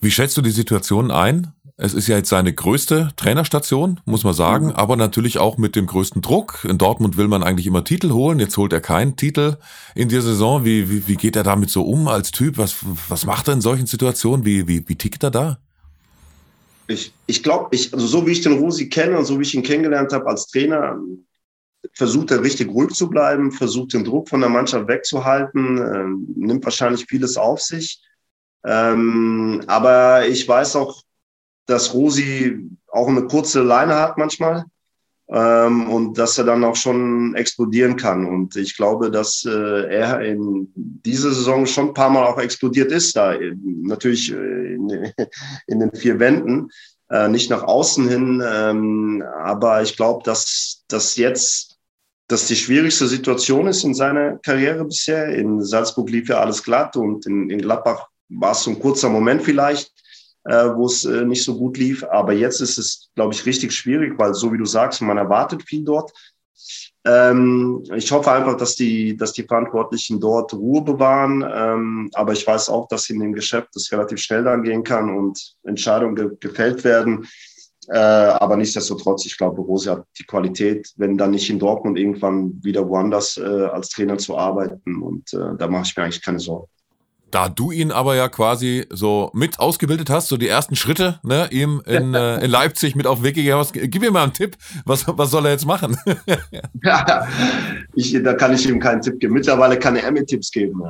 [0.03, 1.53] wie schätzt du die Situation ein?
[1.77, 4.71] Es ist ja jetzt seine größte Trainerstation, muss man sagen, mhm.
[4.73, 6.65] aber natürlich auch mit dem größten Druck.
[6.67, 9.55] In Dortmund will man eigentlich immer Titel holen, jetzt holt er keinen Titel
[9.95, 10.65] in der Saison.
[10.65, 12.57] Wie, wie, wie geht er damit so um als Typ?
[12.57, 12.75] Was,
[13.07, 14.45] was macht er in solchen Situationen?
[14.45, 15.57] Wie, wie, wie tickt er da?
[16.87, 19.55] Ich, ich glaube, ich, also so wie ich den Rosi kenne und so wie ich
[19.55, 20.97] ihn kennengelernt habe als Trainer,
[21.93, 26.63] versucht er richtig ruhig zu bleiben, versucht den Druck von der Mannschaft wegzuhalten, äh, nimmt
[26.63, 28.02] wahrscheinlich vieles auf sich.
[28.65, 31.04] Ähm, aber ich weiß auch,
[31.65, 34.65] dass Rosi auch eine kurze Leine hat manchmal
[35.30, 38.26] ähm, und dass er dann auch schon explodieren kann.
[38.26, 42.91] Und ich glaube, dass äh, er in dieser Saison schon ein paar Mal auch explodiert
[42.91, 45.12] ist, da natürlich äh, in,
[45.67, 46.69] in den vier Wänden,
[47.10, 48.43] äh, nicht nach außen hin.
[48.46, 51.72] Ähm, aber ich glaube, dass, dass jetzt
[52.27, 55.27] das die schwierigste Situation ist in seiner Karriere bisher.
[55.29, 59.09] In Salzburg lief ja alles glatt und in, in Gladbach war es so ein kurzer
[59.09, 59.91] Moment vielleicht,
[60.45, 62.03] äh, wo es äh, nicht so gut lief.
[62.05, 65.63] Aber jetzt ist es, glaube ich, richtig schwierig, weil so wie du sagst, man erwartet
[65.63, 66.12] viel dort.
[67.05, 71.43] Ähm, ich hoffe einfach, dass die, dass die Verantwortlichen dort Ruhe bewahren.
[71.53, 75.13] Ähm, aber ich weiß auch, dass in dem Geschäft das relativ schnell dann gehen kann
[75.15, 77.27] und Entscheidungen ge gefällt werden.
[77.89, 82.63] Äh, aber nichtsdestotrotz, ich glaube, Rose hat die Qualität, wenn dann nicht in Dortmund irgendwann
[82.63, 85.02] wieder woanders äh, als Trainer zu arbeiten.
[85.02, 86.67] Und äh, da mache ich mir eigentlich keine Sorgen.
[87.34, 91.48] Da du ihn aber ja quasi so mit ausgebildet hast, so die ersten Schritte, ne,
[91.50, 94.34] ihm in, äh, in Leipzig mit auf den Weg gegeben hast, gib mir mal einen
[94.34, 95.98] Tipp, was, was soll er jetzt machen?
[96.84, 97.28] ja,
[97.96, 99.34] ich, da kann ich ihm keinen Tipp geben.
[99.34, 100.84] Mittlerweile kann er mir Tipps geben.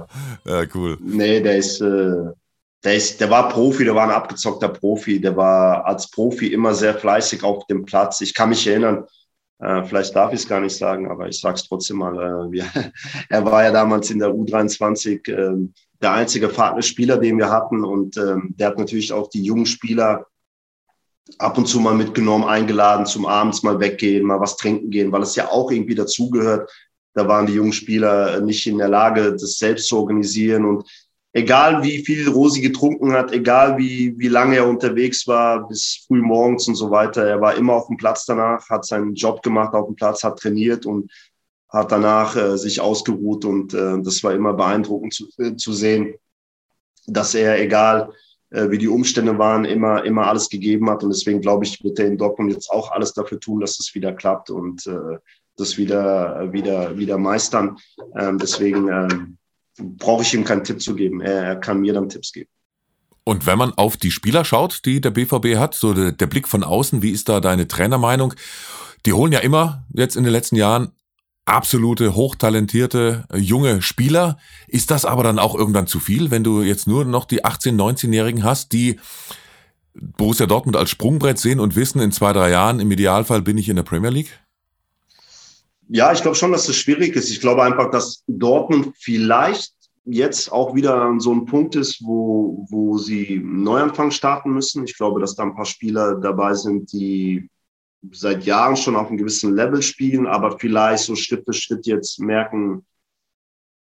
[0.44, 0.98] Ja, ja cool.
[1.02, 2.34] Nee, der ist, äh,
[2.84, 6.74] der ist, der war Profi, der war ein abgezockter Profi, der war als Profi immer
[6.74, 8.22] sehr fleißig auf dem Platz.
[8.22, 9.06] Ich kann mich erinnern,
[9.60, 12.16] äh, vielleicht darf ich es gar nicht sagen, aber ich sage es trotzdem mal.
[12.16, 12.66] Äh, wir,
[13.30, 15.70] er war ja damals in der U23 äh,
[16.02, 20.28] der einzige Spieler, den wir hatten und ähm, der hat natürlich auch die jungen Spieler
[21.38, 25.22] ab und zu mal mitgenommen, eingeladen zum Abends mal weggehen, mal was trinken gehen, weil
[25.22, 26.70] es ja auch irgendwie dazugehört.
[27.14, 30.86] Da waren die jungen Spieler nicht in der Lage, das selbst zu organisieren und
[31.34, 36.22] egal wie viel Rosi getrunken hat, egal wie, wie lange er unterwegs war, bis früh
[36.22, 39.74] morgens und so weiter, er war immer auf dem Platz danach, hat seinen Job gemacht
[39.74, 41.12] auf dem Platz, hat trainiert und
[41.70, 46.14] hat danach äh, sich ausgeruht und äh, das war immer beeindruckend zu, äh, zu sehen,
[47.08, 48.12] dass er, egal
[48.52, 51.98] äh, wie die Umstände waren, immer, immer alles gegeben hat und deswegen glaube ich, wird
[51.98, 55.18] er in Dortmund jetzt auch alles dafür tun, dass es wieder klappt und äh,
[55.58, 57.78] das wieder, wieder, wieder meistern.
[58.18, 59.38] Ähm, deswegen, ähm,
[59.78, 61.22] brauche ich ihm keinen Tipp zu geben.
[61.22, 62.50] Er, kann mir dann Tipps geben.
[63.24, 66.48] Und wenn man auf die Spieler schaut, die der BVB hat, so der, der Blick
[66.48, 68.34] von außen, wie ist da deine Trainermeinung?
[69.06, 70.92] Die holen ja immer jetzt in den letzten Jahren
[71.46, 74.38] absolute, hochtalentierte, äh, junge Spieler.
[74.68, 77.76] Ist das aber dann auch irgendwann zu viel, wenn du jetzt nur noch die 18-,
[77.76, 79.00] 19-Jährigen hast, die
[79.94, 83.70] Borussia Dortmund als Sprungbrett sehen und wissen, in zwei, drei Jahren im Idealfall bin ich
[83.70, 84.40] in der Premier League?
[85.90, 87.30] Ja, ich glaube schon, dass das schwierig ist.
[87.30, 89.74] Ich glaube einfach, dass Dortmund vielleicht
[90.06, 94.84] jetzt auch wieder an so ein Punkt ist, wo, wo sie Neuanfang starten müssen.
[94.86, 97.50] Ich glaube, dass da ein paar Spieler dabei sind, die
[98.12, 102.20] seit Jahren schon auf einem gewissen Level spielen, aber vielleicht so Schritt für Schritt jetzt
[102.20, 102.86] merken,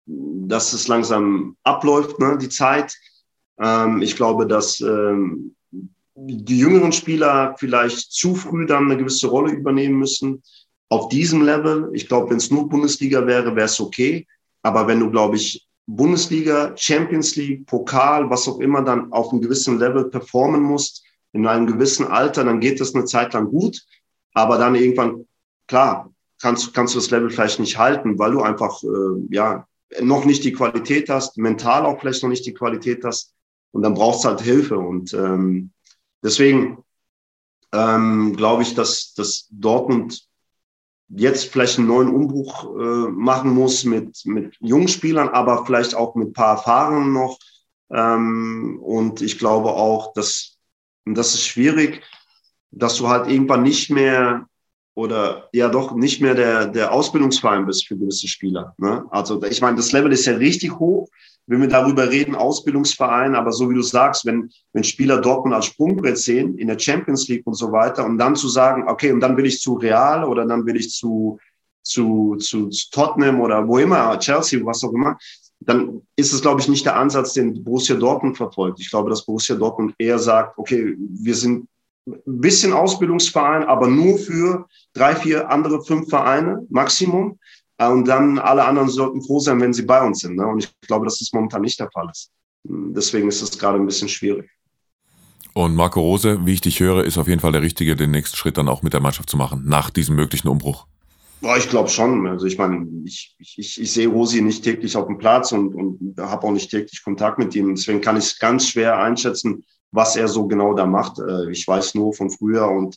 [0.06, 2.94] dass es langsam abläuft, ne, die Zeit.
[3.58, 5.56] Ähm, ich glaube, dass ähm,
[6.14, 10.42] die jüngeren Spieler vielleicht zu früh dann eine gewisse Rolle übernehmen müssen
[10.94, 14.28] auf diesem Level, ich glaube, wenn es nur Bundesliga wäre, wäre es okay.
[14.62, 19.42] Aber wenn du, glaube ich, Bundesliga, Champions League, Pokal, was auch immer dann auf einem
[19.42, 23.82] gewissen Level performen musst, in einem gewissen Alter, dann geht das eine Zeit lang gut.
[24.34, 25.26] Aber dann irgendwann,
[25.66, 29.66] klar, kannst, kannst du das Level vielleicht nicht halten, weil du einfach, äh, ja,
[30.00, 33.34] noch nicht die Qualität hast, mental auch vielleicht noch nicht die Qualität hast.
[33.72, 34.78] Und dann brauchst du halt Hilfe.
[34.78, 35.72] Und ähm,
[36.22, 36.78] deswegen
[37.72, 40.28] ähm, glaube ich, dass, dass Dortmund
[41.08, 46.14] jetzt vielleicht einen neuen Umbruch äh, machen muss mit, mit jungen Spielern, aber vielleicht auch
[46.14, 47.38] mit paar Erfahrungen noch.
[47.90, 50.58] Ähm, und ich glaube auch, dass,
[51.04, 52.02] das ist schwierig,
[52.70, 54.46] dass du halt irgendwann nicht mehr
[54.94, 58.74] oder ja doch nicht mehr der, der Ausbildungsverein bist für gewisse Spieler.
[58.78, 59.04] Ne?
[59.10, 61.08] Also ich meine, das Level ist ja richtig hoch,
[61.46, 65.66] wenn wir darüber reden, Ausbildungsverein, aber so wie du sagst, wenn, wenn Spieler Dortmund als
[65.66, 69.20] Sprungbrett sehen in der Champions League und so weiter und dann zu sagen, okay, und
[69.20, 71.38] dann will ich zu Real oder dann will ich zu,
[71.82, 75.18] zu, zu, zu Tottenham oder wo immer, Chelsea, was auch immer,
[75.60, 78.80] dann ist es, glaube ich, nicht der Ansatz, den Borussia Dortmund verfolgt.
[78.80, 81.68] Ich glaube, dass Borussia Dortmund eher sagt, okay, wir sind
[82.06, 87.38] ein bisschen Ausbildungsverein, aber nur für drei, vier andere, fünf Vereine Maximum.
[87.84, 90.36] Äh, und dann alle anderen sollten froh sein, wenn sie bei uns sind.
[90.36, 90.46] Ne?
[90.46, 92.30] Und ich glaube, dass das momentan nicht der Fall ist.
[92.64, 94.50] Deswegen ist es gerade ein bisschen schwierig.
[95.52, 98.36] Und Marco Rose, wie ich dich höre, ist auf jeden Fall der Richtige, den nächsten
[98.36, 100.86] Schritt dann auch mit der Mannschaft zu machen, nach diesem möglichen Umbruch.
[101.40, 102.26] Boah, ich glaube schon.
[102.26, 106.18] Also ich meine, ich, ich, ich sehe Rosi nicht täglich auf dem Platz und, und
[106.18, 107.74] habe auch nicht täglich Kontakt mit ihm.
[107.74, 111.18] Deswegen kann ich es ganz schwer einschätzen, was er so genau da macht.
[111.18, 112.96] Äh, ich weiß nur von früher und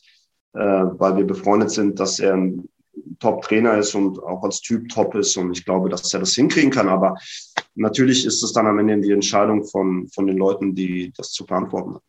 [0.54, 2.70] äh, weil wir befreundet sind, dass er ein
[3.20, 5.36] Top-Trainer ist und auch als Typ top ist.
[5.38, 6.88] Und ich glaube, dass er das hinkriegen kann.
[6.90, 7.16] Aber
[7.76, 11.46] natürlich ist es dann am Ende die Entscheidung von, von den Leuten, die das zu
[11.46, 12.04] verantworten haben.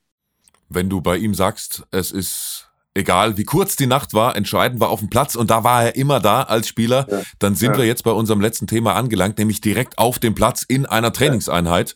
[0.69, 4.91] Wenn du bei ihm sagst, es ist egal, wie kurz die Nacht war, entscheidend war
[4.91, 7.23] auf dem Platz und da war er immer da als Spieler, ja.
[7.39, 7.79] dann sind ja.
[7.79, 11.95] wir jetzt bei unserem letzten Thema angelangt, nämlich direkt auf dem Platz in einer Trainingseinheit.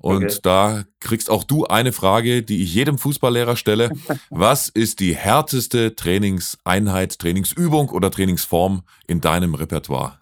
[0.00, 0.38] Und okay.
[0.42, 3.90] da kriegst auch du eine Frage, die ich jedem Fußballlehrer stelle.
[4.30, 10.18] Was ist die härteste Trainingseinheit, Trainingsübung oder Trainingsform in deinem Repertoire?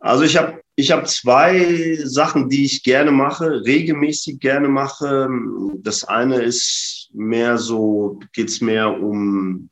[0.00, 5.28] Also ich habe ich hab zwei Sachen, die ich gerne mache, regelmäßig gerne mache.
[5.76, 9.70] Das eine ist mehr so, geht es mehr um,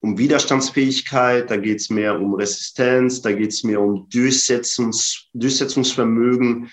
[0.00, 6.70] um Widerstandsfähigkeit, da geht es mehr um Resistenz, da geht es mehr um Durchsetzungs, Durchsetzungsvermögen,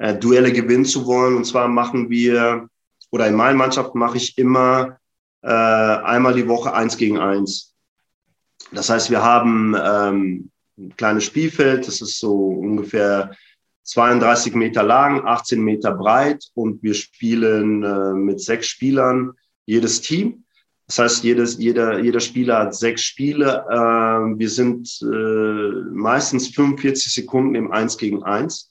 [0.00, 1.36] äh, Duelle gewinnen zu wollen.
[1.36, 2.68] Und zwar machen wir,
[3.10, 4.98] oder in meinen Mannschaften mache ich immer
[5.42, 7.74] äh, einmal die Woche eins gegen eins.
[8.72, 13.36] Das heißt, wir haben ähm, ein kleines Spielfeld, das ist so ungefähr
[13.84, 19.32] 32 Meter lang, 18 Meter breit und wir spielen äh, mit sechs Spielern
[19.66, 20.44] jedes Team.
[20.86, 23.64] Das heißt, jedes, jeder, jeder Spieler hat sechs Spiele.
[23.68, 28.69] Äh, wir sind äh, meistens 45 Sekunden im Eins gegen Eins.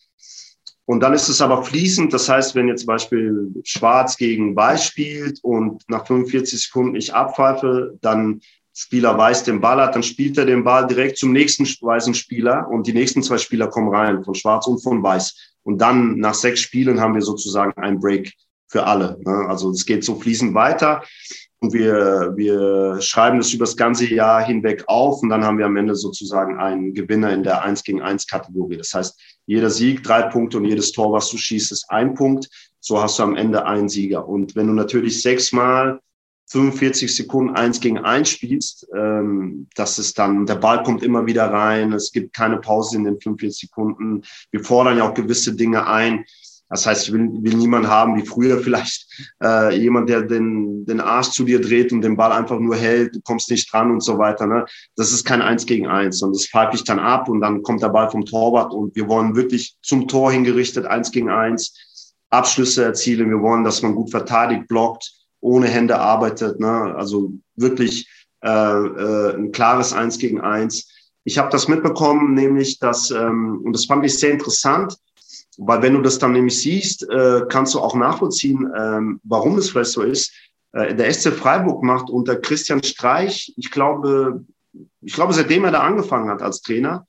[0.90, 2.12] Und dann ist es aber fließend.
[2.12, 7.14] Das heißt, wenn jetzt zum Beispiel Schwarz gegen Weiß spielt und nach 45 Sekunden ich
[7.14, 8.42] abpfeife, dann
[8.74, 12.68] Spieler Weiß den Ball hat, dann spielt er den Ball direkt zum nächsten weißen Spieler
[12.72, 15.60] und die nächsten zwei Spieler kommen rein, von Schwarz und von Weiß.
[15.62, 18.34] Und dann nach sechs Spielen haben wir sozusagen einen Break
[18.68, 19.20] für alle.
[19.24, 19.46] Ne?
[19.48, 21.04] Also es geht so fließend weiter
[21.62, 25.66] und wir, wir schreiben das über das ganze Jahr hinweg auf und dann haben wir
[25.66, 28.78] am Ende sozusagen einen Gewinner in der 1 gegen 1 Kategorie.
[28.78, 32.50] Das heißt, jeder Sieg drei Punkte und jedes Tor, was du schießt, ist ein Punkt.
[32.80, 34.28] So hast du am Ende einen Sieger.
[34.28, 36.00] Und wenn du natürlich sechsmal
[36.50, 41.52] 45 Sekunden eins gegen eins spielst, ähm, das ist dann, der Ball kommt immer wieder
[41.52, 44.24] rein, es gibt keine Pause in den 45 Sekunden.
[44.52, 46.26] Wir fordern ja auch gewisse Dinge ein.
[46.70, 49.08] Das heißt, ich will, will niemand haben wie früher vielleicht
[49.44, 53.16] äh, jemand, der den, den Arsch zu dir dreht und den Ball einfach nur hält,
[53.16, 54.46] du kommst nicht dran und so weiter.
[54.46, 54.66] Ne?
[54.96, 57.82] Das ist kein Eins gegen Eins, sondern das pfeife ich dann ab und dann kommt
[57.82, 62.84] der Ball vom Torwart und wir wollen wirklich zum Tor hingerichtet, Eins gegen Eins, Abschlüsse
[62.84, 63.30] erzielen.
[63.30, 66.60] Wir wollen, dass man gut verteidigt, blockt ohne Hände arbeitet.
[66.60, 66.94] Ne?
[66.96, 68.08] Also wirklich
[68.44, 70.88] äh, äh, ein klares Eins gegen Eins.
[71.24, 74.96] Ich habe das mitbekommen, nämlich, dass, ähm, und das fand ich sehr interessant,
[75.62, 79.70] weil wenn du das dann nämlich siehst, äh, kannst du auch nachvollziehen, ähm, warum es
[79.70, 80.32] vielleicht so ist.
[80.72, 84.46] Äh, der SC Freiburg macht unter Christian Streich, ich glaube,
[85.02, 87.06] ich glaube, seitdem er da angefangen hat als Trainer,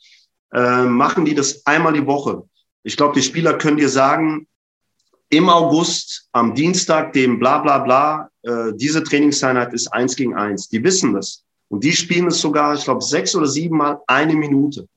[0.52, 2.42] äh, machen die das einmal die Woche.
[2.82, 4.48] Ich glaube, die Spieler können dir sagen,
[5.28, 10.68] im August am Dienstag, dem bla bla bla, äh, diese Trainingseinheit ist eins gegen eins.
[10.68, 11.44] Die wissen das.
[11.68, 14.88] Und die spielen es sogar, ich glaube, sechs oder sieben Mal eine Minute.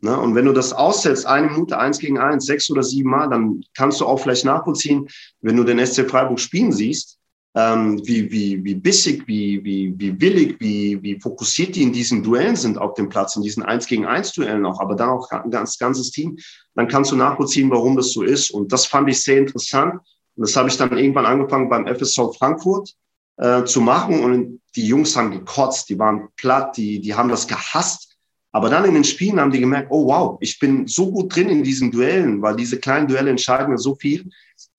[0.00, 0.18] Ne?
[0.18, 3.62] Und wenn du das aussetzt, eine Minute eins gegen eins, sechs oder sieben Mal, dann
[3.74, 5.08] kannst du auch vielleicht nachvollziehen,
[5.40, 7.18] wenn du den SC Freiburg spielen siehst,
[7.54, 12.22] ähm, wie, wie, wie bissig, wie, wie, wie willig, wie, wie fokussiert die in diesen
[12.22, 15.28] Duellen sind auf dem Platz, in diesen Eins gegen eins Duellen auch, aber dann auch
[15.30, 16.38] ein ganz, ganzes Team,
[16.74, 18.50] dann kannst du nachvollziehen, warum das so ist.
[18.50, 19.94] Und das fand ich sehr interessant.
[20.36, 22.94] Und das habe ich dann irgendwann angefangen beim FSV Frankfurt
[23.36, 24.22] äh, zu machen.
[24.22, 28.09] Und die Jungs haben gekotzt, die waren platt, die, die haben das gehasst.
[28.52, 31.48] Aber dann in den Spielen haben die gemerkt, oh wow, ich bin so gut drin
[31.48, 34.28] in diesen Duellen, weil diese kleinen Duelle entscheiden mir so viel.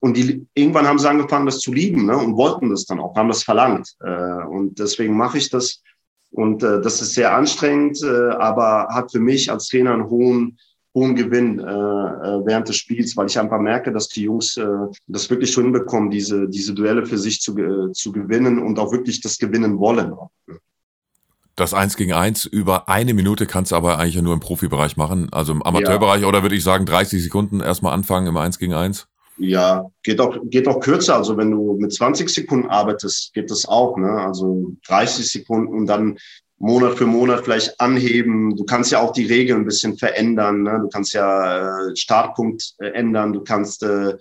[0.00, 3.16] Und die, irgendwann haben sie angefangen, das zu lieben ne, und wollten das dann auch,
[3.16, 3.94] haben das verlangt.
[4.00, 5.82] Äh, und deswegen mache ich das.
[6.32, 10.58] Und äh, das ist sehr anstrengend, äh, aber hat für mich als Trainer einen hohen,
[10.94, 14.66] hohen Gewinn äh, äh während des Spiels, weil ich einfach merke, dass die Jungs äh,
[15.06, 18.92] das wirklich schon hinbekommen, diese, diese Duelle für sich zu, äh, zu gewinnen und auch
[18.92, 20.14] wirklich das gewinnen wollen.
[21.56, 25.28] Das Eins gegen Eins über eine Minute kannst du aber eigentlich nur im Profibereich machen.
[25.32, 26.28] Also im Amateurbereich ja.
[26.28, 29.06] oder würde ich sagen 30 Sekunden erstmal anfangen im Eins gegen Eins?
[29.38, 31.16] Ja, geht auch, geht auch kürzer.
[31.16, 33.96] Also wenn du mit 20 Sekunden arbeitest, geht das auch.
[33.96, 34.10] Ne?
[34.10, 36.18] Also 30 Sekunden und dann
[36.58, 38.56] Monat für Monat vielleicht anheben.
[38.56, 40.62] Du kannst ja auch die Regeln ein bisschen verändern.
[40.62, 40.78] Ne?
[40.80, 43.32] Du kannst ja äh, Startpunkt äh, ändern.
[43.32, 44.14] Du kannst, äh,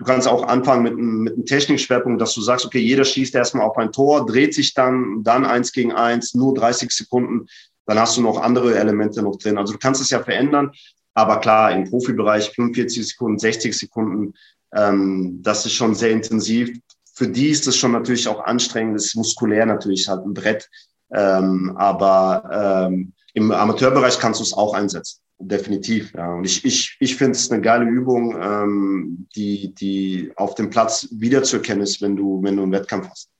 [0.00, 3.66] du kannst auch anfangen mit, mit einem Technikschwerpunkt, dass du sagst, okay, jeder schießt erstmal
[3.66, 7.46] auf ein Tor, dreht sich dann, dann eins gegen eins, nur 30 Sekunden.
[7.84, 9.58] Dann hast du noch andere Elemente noch drin.
[9.58, 10.72] Also du kannst es ja verändern.
[11.12, 14.32] Aber klar, im Profibereich 45 Sekunden, 60 Sekunden,
[14.74, 16.78] ähm, das ist schon sehr intensiv.
[17.12, 20.66] Für die ist das schon natürlich auch anstrengend, das ist muskulär natürlich halt ein Brett.
[21.12, 25.20] Ähm, aber ähm, im Amateurbereich kannst du es auch einsetzen.
[25.42, 26.12] Definitiv.
[26.14, 26.34] Ja.
[26.34, 31.08] Und ich, ich, ich finde es eine geile Übung, ähm, die, die auf dem Platz
[31.10, 33.30] wiederzuerkennen ist, wenn du, wenn du einen Wettkampf hast.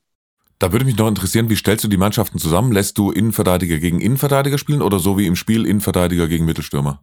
[0.59, 2.73] Da würde mich noch interessieren, wie stellst du die Mannschaften zusammen?
[2.73, 7.03] Lässt du Innenverteidiger gegen Innenverteidiger spielen oder so wie im Spiel Innenverteidiger gegen Mittelstürmer?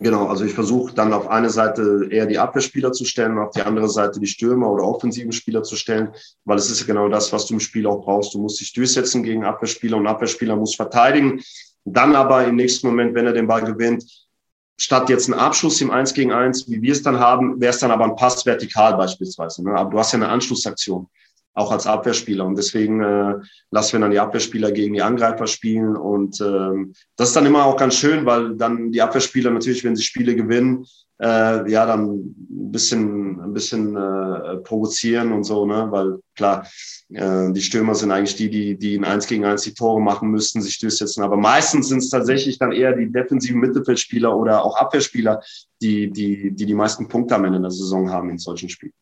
[0.00, 3.62] Genau, also ich versuche dann auf eine Seite eher die Abwehrspieler zu stellen, auf die
[3.62, 6.10] andere Seite die Stürmer oder offensiven Spieler zu stellen,
[6.44, 8.32] weil es ist ja genau das, was du im Spiel auch brauchst.
[8.32, 11.42] Du musst dich durchsetzen gegen Abwehrspieler und Abwehrspieler muss verteidigen.
[11.92, 14.04] Dann aber im nächsten Moment, wenn er den Ball gewinnt,
[14.78, 17.80] statt jetzt ein Abschluss im 1 gegen 1, wie wir es dann haben, wäre es
[17.80, 19.64] dann aber ein Pass vertikal beispielsweise.
[19.64, 19.74] Ne?
[19.74, 21.08] Aber du hast ja eine Anschlussaktion,
[21.58, 22.44] auch als Abwehrspieler.
[22.44, 23.34] Und deswegen äh,
[23.70, 25.96] lassen wir dann die Abwehrspieler gegen die Angreifer spielen.
[25.96, 29.96] Und ähm, das ist dann immer auch ganz schön, weil dann die Abwehrspieler natürlich, wenn
[29.96, 30.86] sie Spiele gewinnen,
[31.20, 35.88] äh, ja, dann ein bisschen, ein bisschen äh, provozieren und so, ne?
[35.90, 36.68] Weil klar,
[37.12, 40.30] äh, die Stürmer sind eigentlich die, die, die in eins gegen eins die Tore machen
[40.30, 41.24] müssten, sich durchsetzen.
[41.24, 45.42] Aber meistens sind es tatsächlich dann eher die defensiven Mittelfeldspieler oder auch Abwehrspieler,
[45.82, 48.92] die, die, die die meisten Punkte am Ende der Saison haben in solchen Spielen.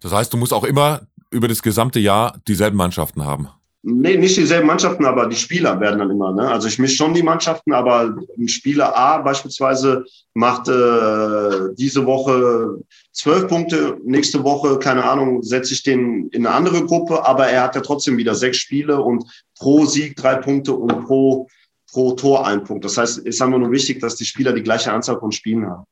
[0.00, 3.48] Das heißt, du musst auch immer über das gesamte Jahr dieselben Mannschaften haben.
[3.82, 6.32] Nee, nicht dieselben Mannschaften, aber die Spieler werden dann immer.
[6.32, 6.50] Ne?
[6.50, 10.04] Also ich mische schon die Mannschaften, aber ein Spieler A beispielsweise
[10.34, 12.80] macht äh, diese Woche
[13.12, 17.62] zwölf Punkte, nächste Woche, keine Ahnung, setze ich den in eine andere Gruppe, aber er
[17.62, 19.24] hat ja trotzdem wieder sechs Spiele und
[19.56, 21.46] pro Sieg drei Punkte und pro,
[21.90, 22.84] pro Tor ein Punkt.
[22.84, 25.66] Das heißt, es ist einfach nur wichtig, dass die Spieler die gleiche Anzahl von Spielen
[25.66, 25.84] haben.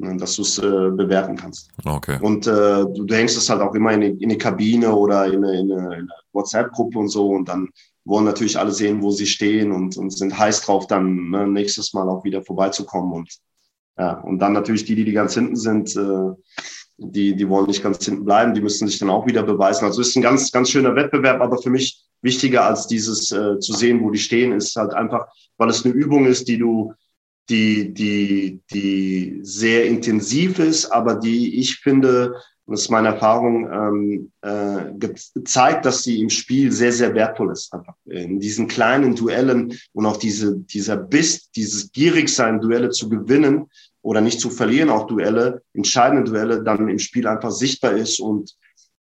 [0.00, 1.68] Ne, dass du es äh, bewerten kannst.
[1.84, 2.18] Okay.
[2.22, 5.44] Und äh, du, du hängst es halt auch immer in in die Kabine oder in
[5.44, 7.68] eine, in eine, eine WhatsApp-Gruppe und so und dann
[8.06, 11.92] wollen natürlich alle sehen, wo sie stehen und, und sind heiß drauf, dann ne, nächstes
[11.92, 13.30] Mal auch wieder vorbeizukommen und
[13.98, 16.30] ja, und dann natürlich die, die, die ganz hinten sind, äh,
[16.96, 19.84] die, die wollen nicht ganz hinten bleiben, die müssen sich dann auch wieder beweisen.
[19.84, 23.58] Also es ist ein ganz, ganz schöner Wettbewerb, aber für mich wichtiger als dieses äh,
[23.58, 25.26] zu sehen, wo die stehen, ist halt einfach,
[25.58, 26.94] weil es eine Übung ist, die du
[27.50, 32.34] die, die, die sehr intensiv ist, aber die ich finde,
[32.66, 37.72] das ist meine Erfahrung, ähm, äh, zeigt, dass sie im Spiel sehr, sehr wertvoll ist.
[37.74, 43.68] Einfach in diesen kleinen Duellen und auch diese, dieser Biss, dieses Gierigsein, Duelle zu gewinnen
[44.02, 48.54] oder nicht zu verlieren, auch Duelle, entscheidende Duelle, dann im Spiel einfach sichtbar ist und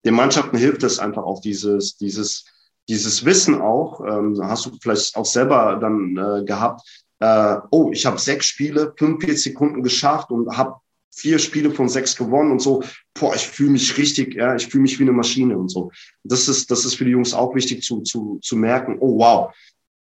[0.06, 2.46] den Mannschaften hilft es einfach auch dieses, dieses,
[2.88, 8.06] dieses Wissen auch, ähm, hast du vielleicht auch selber dann äh, gehabt, äh, oh, ich
[8.06, 10.76] habe sechs Spiele, 45 Sekunden geschafft und habe
[11.18, 12.84] vier Spiele von sechs gewonnen und so,
[13.16, 15.92] boah, ich fühle mich richtig, ja, ich fühle mich wie eine Maschine und so.
[16.24, 19.52] Das ist, das ist für die Jungs auch wichtig zu, zu, zu merken, oh wow,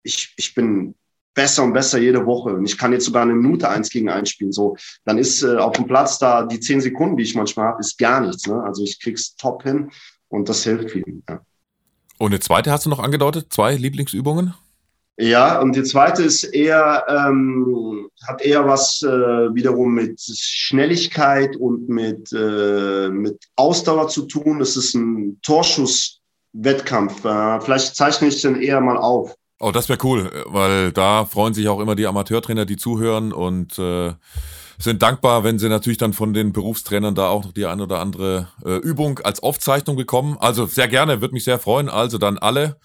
[0.01, 0.95] ich, ich bin
[1.36, 4.30] besser und besser jede Woche und ich kann jetzt sogar eine Minute eins gegen eins
[4.30, 4.51] spielen.
[4.51, 7.80] So, dann ist äh, auf dem Platz da die zehn Sekunden, die ich manchmal habe,
[7.80, 8.47] ist gar nichts.
[8.47, 8.61] Ne?
[8.64, 9.91] Also ich krieg's top hin
[10.30, 11.24] und das hilft vielen.
[11.30, 11.41] Ja.
[12.18, 14.53] Und eine zweite hast du noch angedeutet, zwei Lieblingsübungen?
[15.18, 21.88] Ja, und die zweite ist eher, ähm, hat eher was äh, wiederum mit Schnelligkeit und
[21.88, 24.59] mit, äh, mit Ausdauer zu tun.
[24.59, 27.24] Es ist ein Torschusswettkampf.
[27.26, 29.36] Äh, vielleicht zeichne ich den eher mal auf.
[29.59, 33.78] Oh, das wäre cool, weil da freuen sich auch immer die Amateurtrainer, die zuhören und
[33.78, 34.14] äh,
[34.80, 37.99] sind dankbar, wenn sie natürlich dann von den Berufstrainern da auch noch die eine oder
[37.99, 40.38] andere äh, Übung als Aufzeichnung bekommen.
[40.39, 41.88] Also sehr gerne, würde mich sehr freuen.
[41.88, 42.78] Also dann alle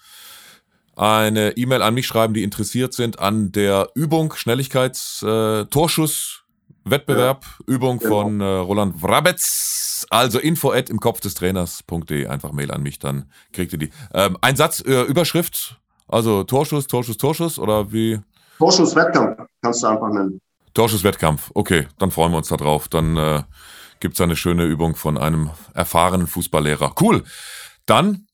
[0.99, 6.35] eine E-Mail an mich schreiben, die interessiert sind an der Übung Schnelligkeits-Torschuss.
[6.35, 6.39] Äh,
[6.85, 7.73] Wettbewerb, ja.
[7.73, 8.21] Übung genau.
[8.21, 10.05] von äh, Roland Wrabetz.
[10.09, 12.27] Also info at im Kopf des Trainers.de.
[12.27, 13.91] Einfach Mail an mich, dann kriegt ihr die.
[14.13, 18.19] Ähm, ein Satz, äh, Überschrift, also Torschuss, Torschuss, Torschuss oder wie?
[18.57, 20.41] Torschuss-Wettkampf kannst du einfach nennen.
[20.73, 22.87] Torschuss-Wettkampf, okay, dann freuen wir uns da drauf.
[22.87, 23.43] Dann äh,
[23.99, 26.95] gibt eine schöne Übung von einem erfahrenen Fußballlehrer.
[26.99, 27.23] Cool.
[27.85, 28.27] Dann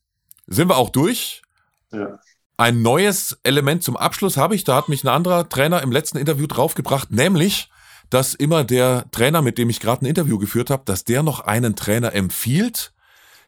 [0.47, 1.41] sind wir auch durch.
[1.91, 2.19] Ja.
[2.57, 6.17] Ein neues Element zum Abschluss habe ich, da hat mich ein anderer Trainer im letzten
[6.17, 7.69] Interview draufgebracht, nämlich,
[8.09, 11.41] dass immer der Trainer, mit dem ich gerade ein Interview geführt habe, dass der noch
[11.41, 12.93] einen Trainer empfiehlt,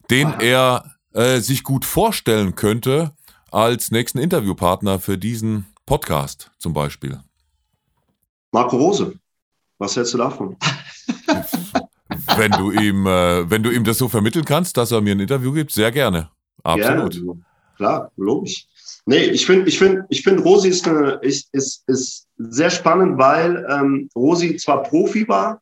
[0.09, 3.13] den er äh, sich gut vorstellen könnte
[3.49, 7.21] als nächsten Interviewpartner für diesen Podcast zum Beispiel.
[8.51, 9.13] Marco Rose,
[9.77, 10.57] was hältst du davon?
[12.35, 15.19] wenn du ihm, äh, wenn du ihm das so vermitteln kannst, dass er mir ein
[15.21, 16.29] Interview gibt, sehr gerne.
[16.63, 17.13] Absolut.
[17.13, 17.45] Gerne.
[17.77, 18.67] Klar, logisch.
[19.09, 23.17] Nee, ich finde, ich finde, ich finde, Rosi ist, eine, ist, ist, ist sehr spannend,
[23.17, 25.61] weil ähm, Rosi zwar Profi war,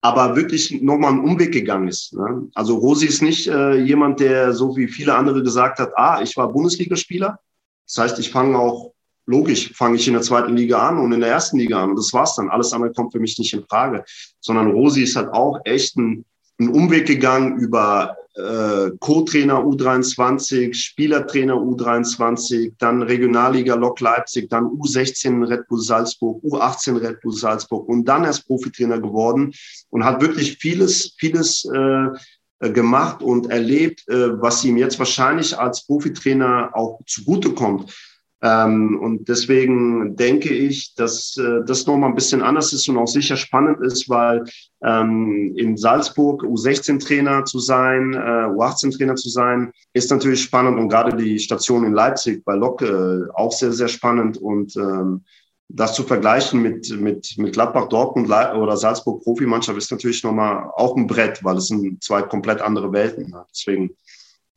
[0.00, 2.12] aber wirklich nochmal einen Umweg gegangen ist.
[2.12, 2.48] Ne?
[2.54, 6.36] Also Rosi ist nicht äh, jemand, der so wie viele andere gesagt hat, ah, ich
[6.36, 7.40] war Bundesligaspieler.
[7.84, 8.92] Das heißt, ich fange auch,
[9.26, 11.90] logisch, fange ich in der zweiten Liga an und in der ersten Liga an.
[11.90, 12.48] Und das war's dann.
[12.48, 14.04] Alles andere kommt für mich nicht in Frage.
[14.38, 16.24] Sondern Rosi ist halt auch echt ein,
[16.58, 25.48] einen Umweg gegangen über äh, Co-Trainer U23, Spielertrainer U23, dann Regionalliga Lok Leipzig, dann U16
[25.48, 29.52] Red Bull Salzburg, U18 Red Bull Salzburg und dann erst Profitrainer geworden
[29.90, 32.08] und hat wirklich vieles, vieles äh,
[32.70, 37.92] gemacht und erlebt, äh, was ihm jetzt wahrscheinlich als Profitrainer auch zugutekommt.
[38.40, 43.08] Ähm, und deswegen denke ich, dass äh, das nochmal ein bisschen anders ist und auch
[43.08, 44.44] sicher spannend ist, weil
[44.84, 51.16] ähm, in Salzburg U16-Trainer zu sein, äh, U18-Trainer zu sein, ist natürlich spannend und gerade
[51.16, 55.24] die Station in Leipzig bei Lok äh, auch sehr, sehr spannend und ähm,
[55.68, 60.96] das zu vergleichen mit, mit, mit Gladbach, Dortmund oder Salzburg Profimannschaft ist natürlich nochmal auch
[60.96, 63.34] ein Brett, weil es sind zwei komplett andere Welten.
[63.50, 63.90] Deswegen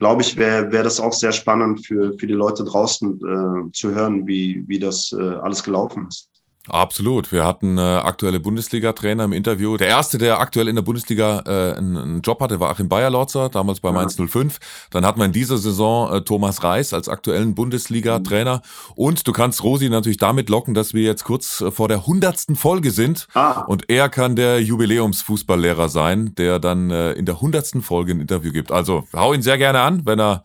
[0.02, 3.94] glaube ich, wäre wär das auch sehr spannend für, für die Leute draußen äh, zu
[3.94, 6.31] hören, wie, wie das äh, alles gelaufen ist.
[6.70, 7.32] Absolut.
[7.32, 9.78] Wir hatten äh, aktuelle Bundesliga-Trainer im Interview.
[9.78, 13.50] Der erste, der aktuell in der Bundesliga äh, einen, einen Job hatte, war Achim Bayerlotzer,
[13.50, 14.60] damals bei Mainz 05.
[14.92, 18.62] Dann hatten wir in dieser Saison äh, Thomas Reis als aktuellen Bundesliga-Trainer.
[18.96, 22.56] Und du kannst Rosi natürlich damit locken, dass wir jetzt kurz äh, vor der hundertsten
[22.56, 23.28] Folge sind.
[23.34, 23.62] Ah.
[23.62, 28.52] Und er kann der Jubiläumsfußballlehrer sein, der dann äh, in der hundertsten Folge ein Interview
[28.52, 28.72] gibt.
[28.72, 30.44] Also hau ihn sehr gerne an, wenn er.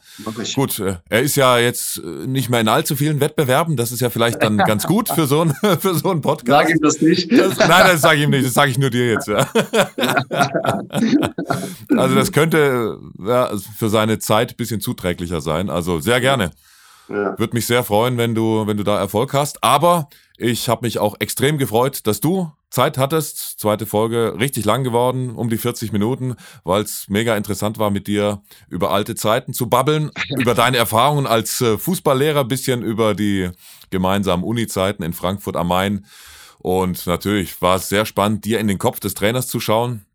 [0.55, 3.77] Gut, äh, er ist ja jetzt äh, nicht mehr in allzu vielen Wettbewerben.
[3.77, 6.69] Das ist ja vielleicht dann ganz gut für so ein für so ein Podcast.
[6.69, 7.33] Sag ihm das nicht.
[7.33, 8.47] Das, nein, das sage ich ihm nicht.
[8.47, 9.29] Das sage ich nur dir jetzt.
[9.29, 9.49] Ja.
[11.97, 15.71] also das könnte ja, für seine Zeit ein bisschen zuträglicher sein.
[15.71, 16.51] Also sehr gerne.
[17.09, 17.39] Ja.
[17.39, 19.63] Würde mich sehr freuen, wenn du, wenn du da Erfolg hast.
[19.63, 23.61] Aber ich habe mich auch extrem gefreut, dass du Zeit hattest.
[23.61, 26.35] Zweite Folge richtig lang geworden, um die 40 Minuten,
[26.65, 31.27] weil es mega interessant war, mit dir über alte Zeiten zu babbeln, über deine Erfahrungen
[31.27, 33.51] als äh, Fußballlehrer, bisschen über die
[33.91, 36.07] gemeinsamen Uni-Zeiten in Frankfurt am Main.
[36.59, 40.06] Und natürlich war es sehr spannend, dir in den Kopf des Trainers zu schauen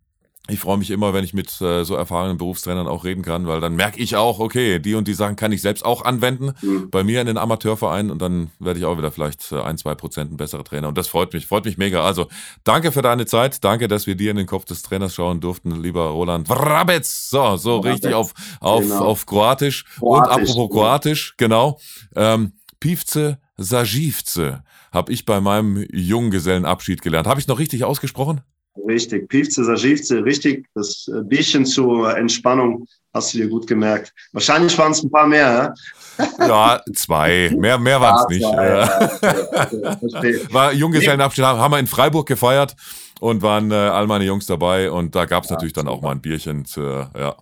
[0.49, 3.61] ich freue mich immer, wenn ich mit äh, so erfahrenen Berufstrainern auch reden kann, weil
[3.61, 6.89] dann merke ich auch, okay, die und die Sachen kann ich selbst auch anwenden mhm.
[6.89, 9.93] bei mir in den Amateurvereinen und dann werde ich auch wieder vielleicht äh, ein, zwei
[9.93, 10.87] Prozent ein besserer Trainer.
[10.87, 12.03] Und das freut mich, freut mich mega.
[12.03, 12.27] Also
[12.63, 15.79] danke für deine Zeit, danke, dass wir dir in den Kopf des Trainers schauen durften,
[15.81, 17.05] lieber Roland Vrabec.
[17.05, 17.93] So, so Vrabec.
[17.93, 19.05] richtig auf, auf, genau.
[19.05, 19.85] auf Kroatisch.
[19.99, 20.01] Kroatisch.
[20.01, 21.79] Und apropos Kroatisch, genau.
[22.15, 27.27] Ähm, Pivce Sajivce habe ich bei meinem Junggesellenabschied gelernt.
[27.27, 28.41] Habe ich noch richtig ausgesprochen?
[28.87, 30.67] Richtig, Pivce, Sajivce, richtig.
[30.73, 34.13] Das äh, Bierchen zur Entspannung hast du dir gut gemerkt.
[34.31, 35.73] Wahrscheinlich waren es ein paar mehr,
[36.17, 36.27] ja?
[36.39, 37.53] Ja, zwei.
[37.57, 38.41] Mehr, mehr waren es nicht.
[38.41, 42.75] Ja, ja, War Junggesellenabschied, haben wir in Freiburg gefeiert
[43.19, 46.11] und waren äh, all meine Jungs dabei und da gab es natürlich dann auch mal
[46.11, 47.35] ein Bierchen zur, ja.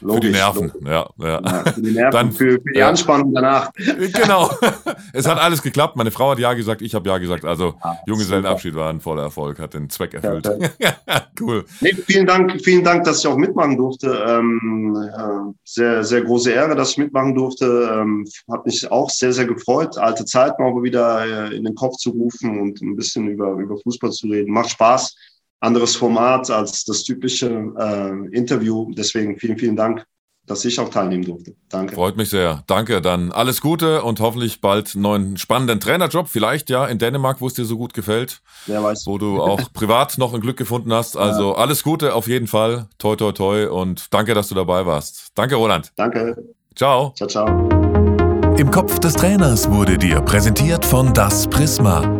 [0.00, 1.40] Logisch, für die Nerven, ja, ja.
[1.42, 1.64] ja.
[1.72, 3.70] Für die Nerven, Dann, für, für die Anspannung danach.
[3.74, 4.50] Genau.
[5.12, 5.96] es hat alles geklappt.
[5.96, 7.44] Meine Frau hat ja gesagt, ich habe ja gesagt.
[7.44, 10.48] Also ah, Junggesellenabschied war ein voller Erfolg, hat den Zweck erfüllt.
[10.80, 10.94] Ja,
[11.40, 11.64] cool.
[11.80, 14.24] Nee, vielen Dank, vielen Dank, dass ich auch mitmachen durfte.
[14.26, 17.90] Ähm, äh, sehr, sehr große Ehre, dass ich mitmachen durfte.
[17.92, 21.96] Ähm, hat mich auch sehr, sehr gefreut, alte Zeiten auch wieder äh, in den Kopf
[21.96, 24.52] zu rufen und ein bisschen über, über Fußball zu reden.
[24.52, 25.14] Macht Spaß
[25.60, 28.90] anderes Format als das typische äh, Interview.
[28.94, 30.04] Deswegen vielen, vielen Dank,
[30.46, 31.54] dass ich auch teilnehmen durfte.
[31.68, 31.94] Danke.
[31.94, 32.64] Freut mich sehr.
[32.66, 33.00] Danke.
[33.00, 36.28] Dann alles Gute und hoffentlich bald einen neuen spannenden Trainerjob.
[36.28, 38.42] Vielleicht ja in Dänemark, wo es dir so gut gefällt.
[38.66, 39.06] Wer weiß.
[39.06, 41.16] Wo du auch privat noch ein Glück gefunden hast.
[41.16, 41.56] Also ja.
[41.56, 42.88] alles Gute auf jeden Fall.
[42.98, 43.68] Toi, toi, toi.
[43.68, 45.28] Und danke, dass du dabei warst.
[45.34, 45.92] Danke, Roland.
[45.96, 46.36] Danke.
[46.74, 47.12] Ciao.
[47.16, 47.68] Ciao, ciao.
[48.56, 52.19] Im Kopf des Trainers wurde dir präsentiert von Das Prisma.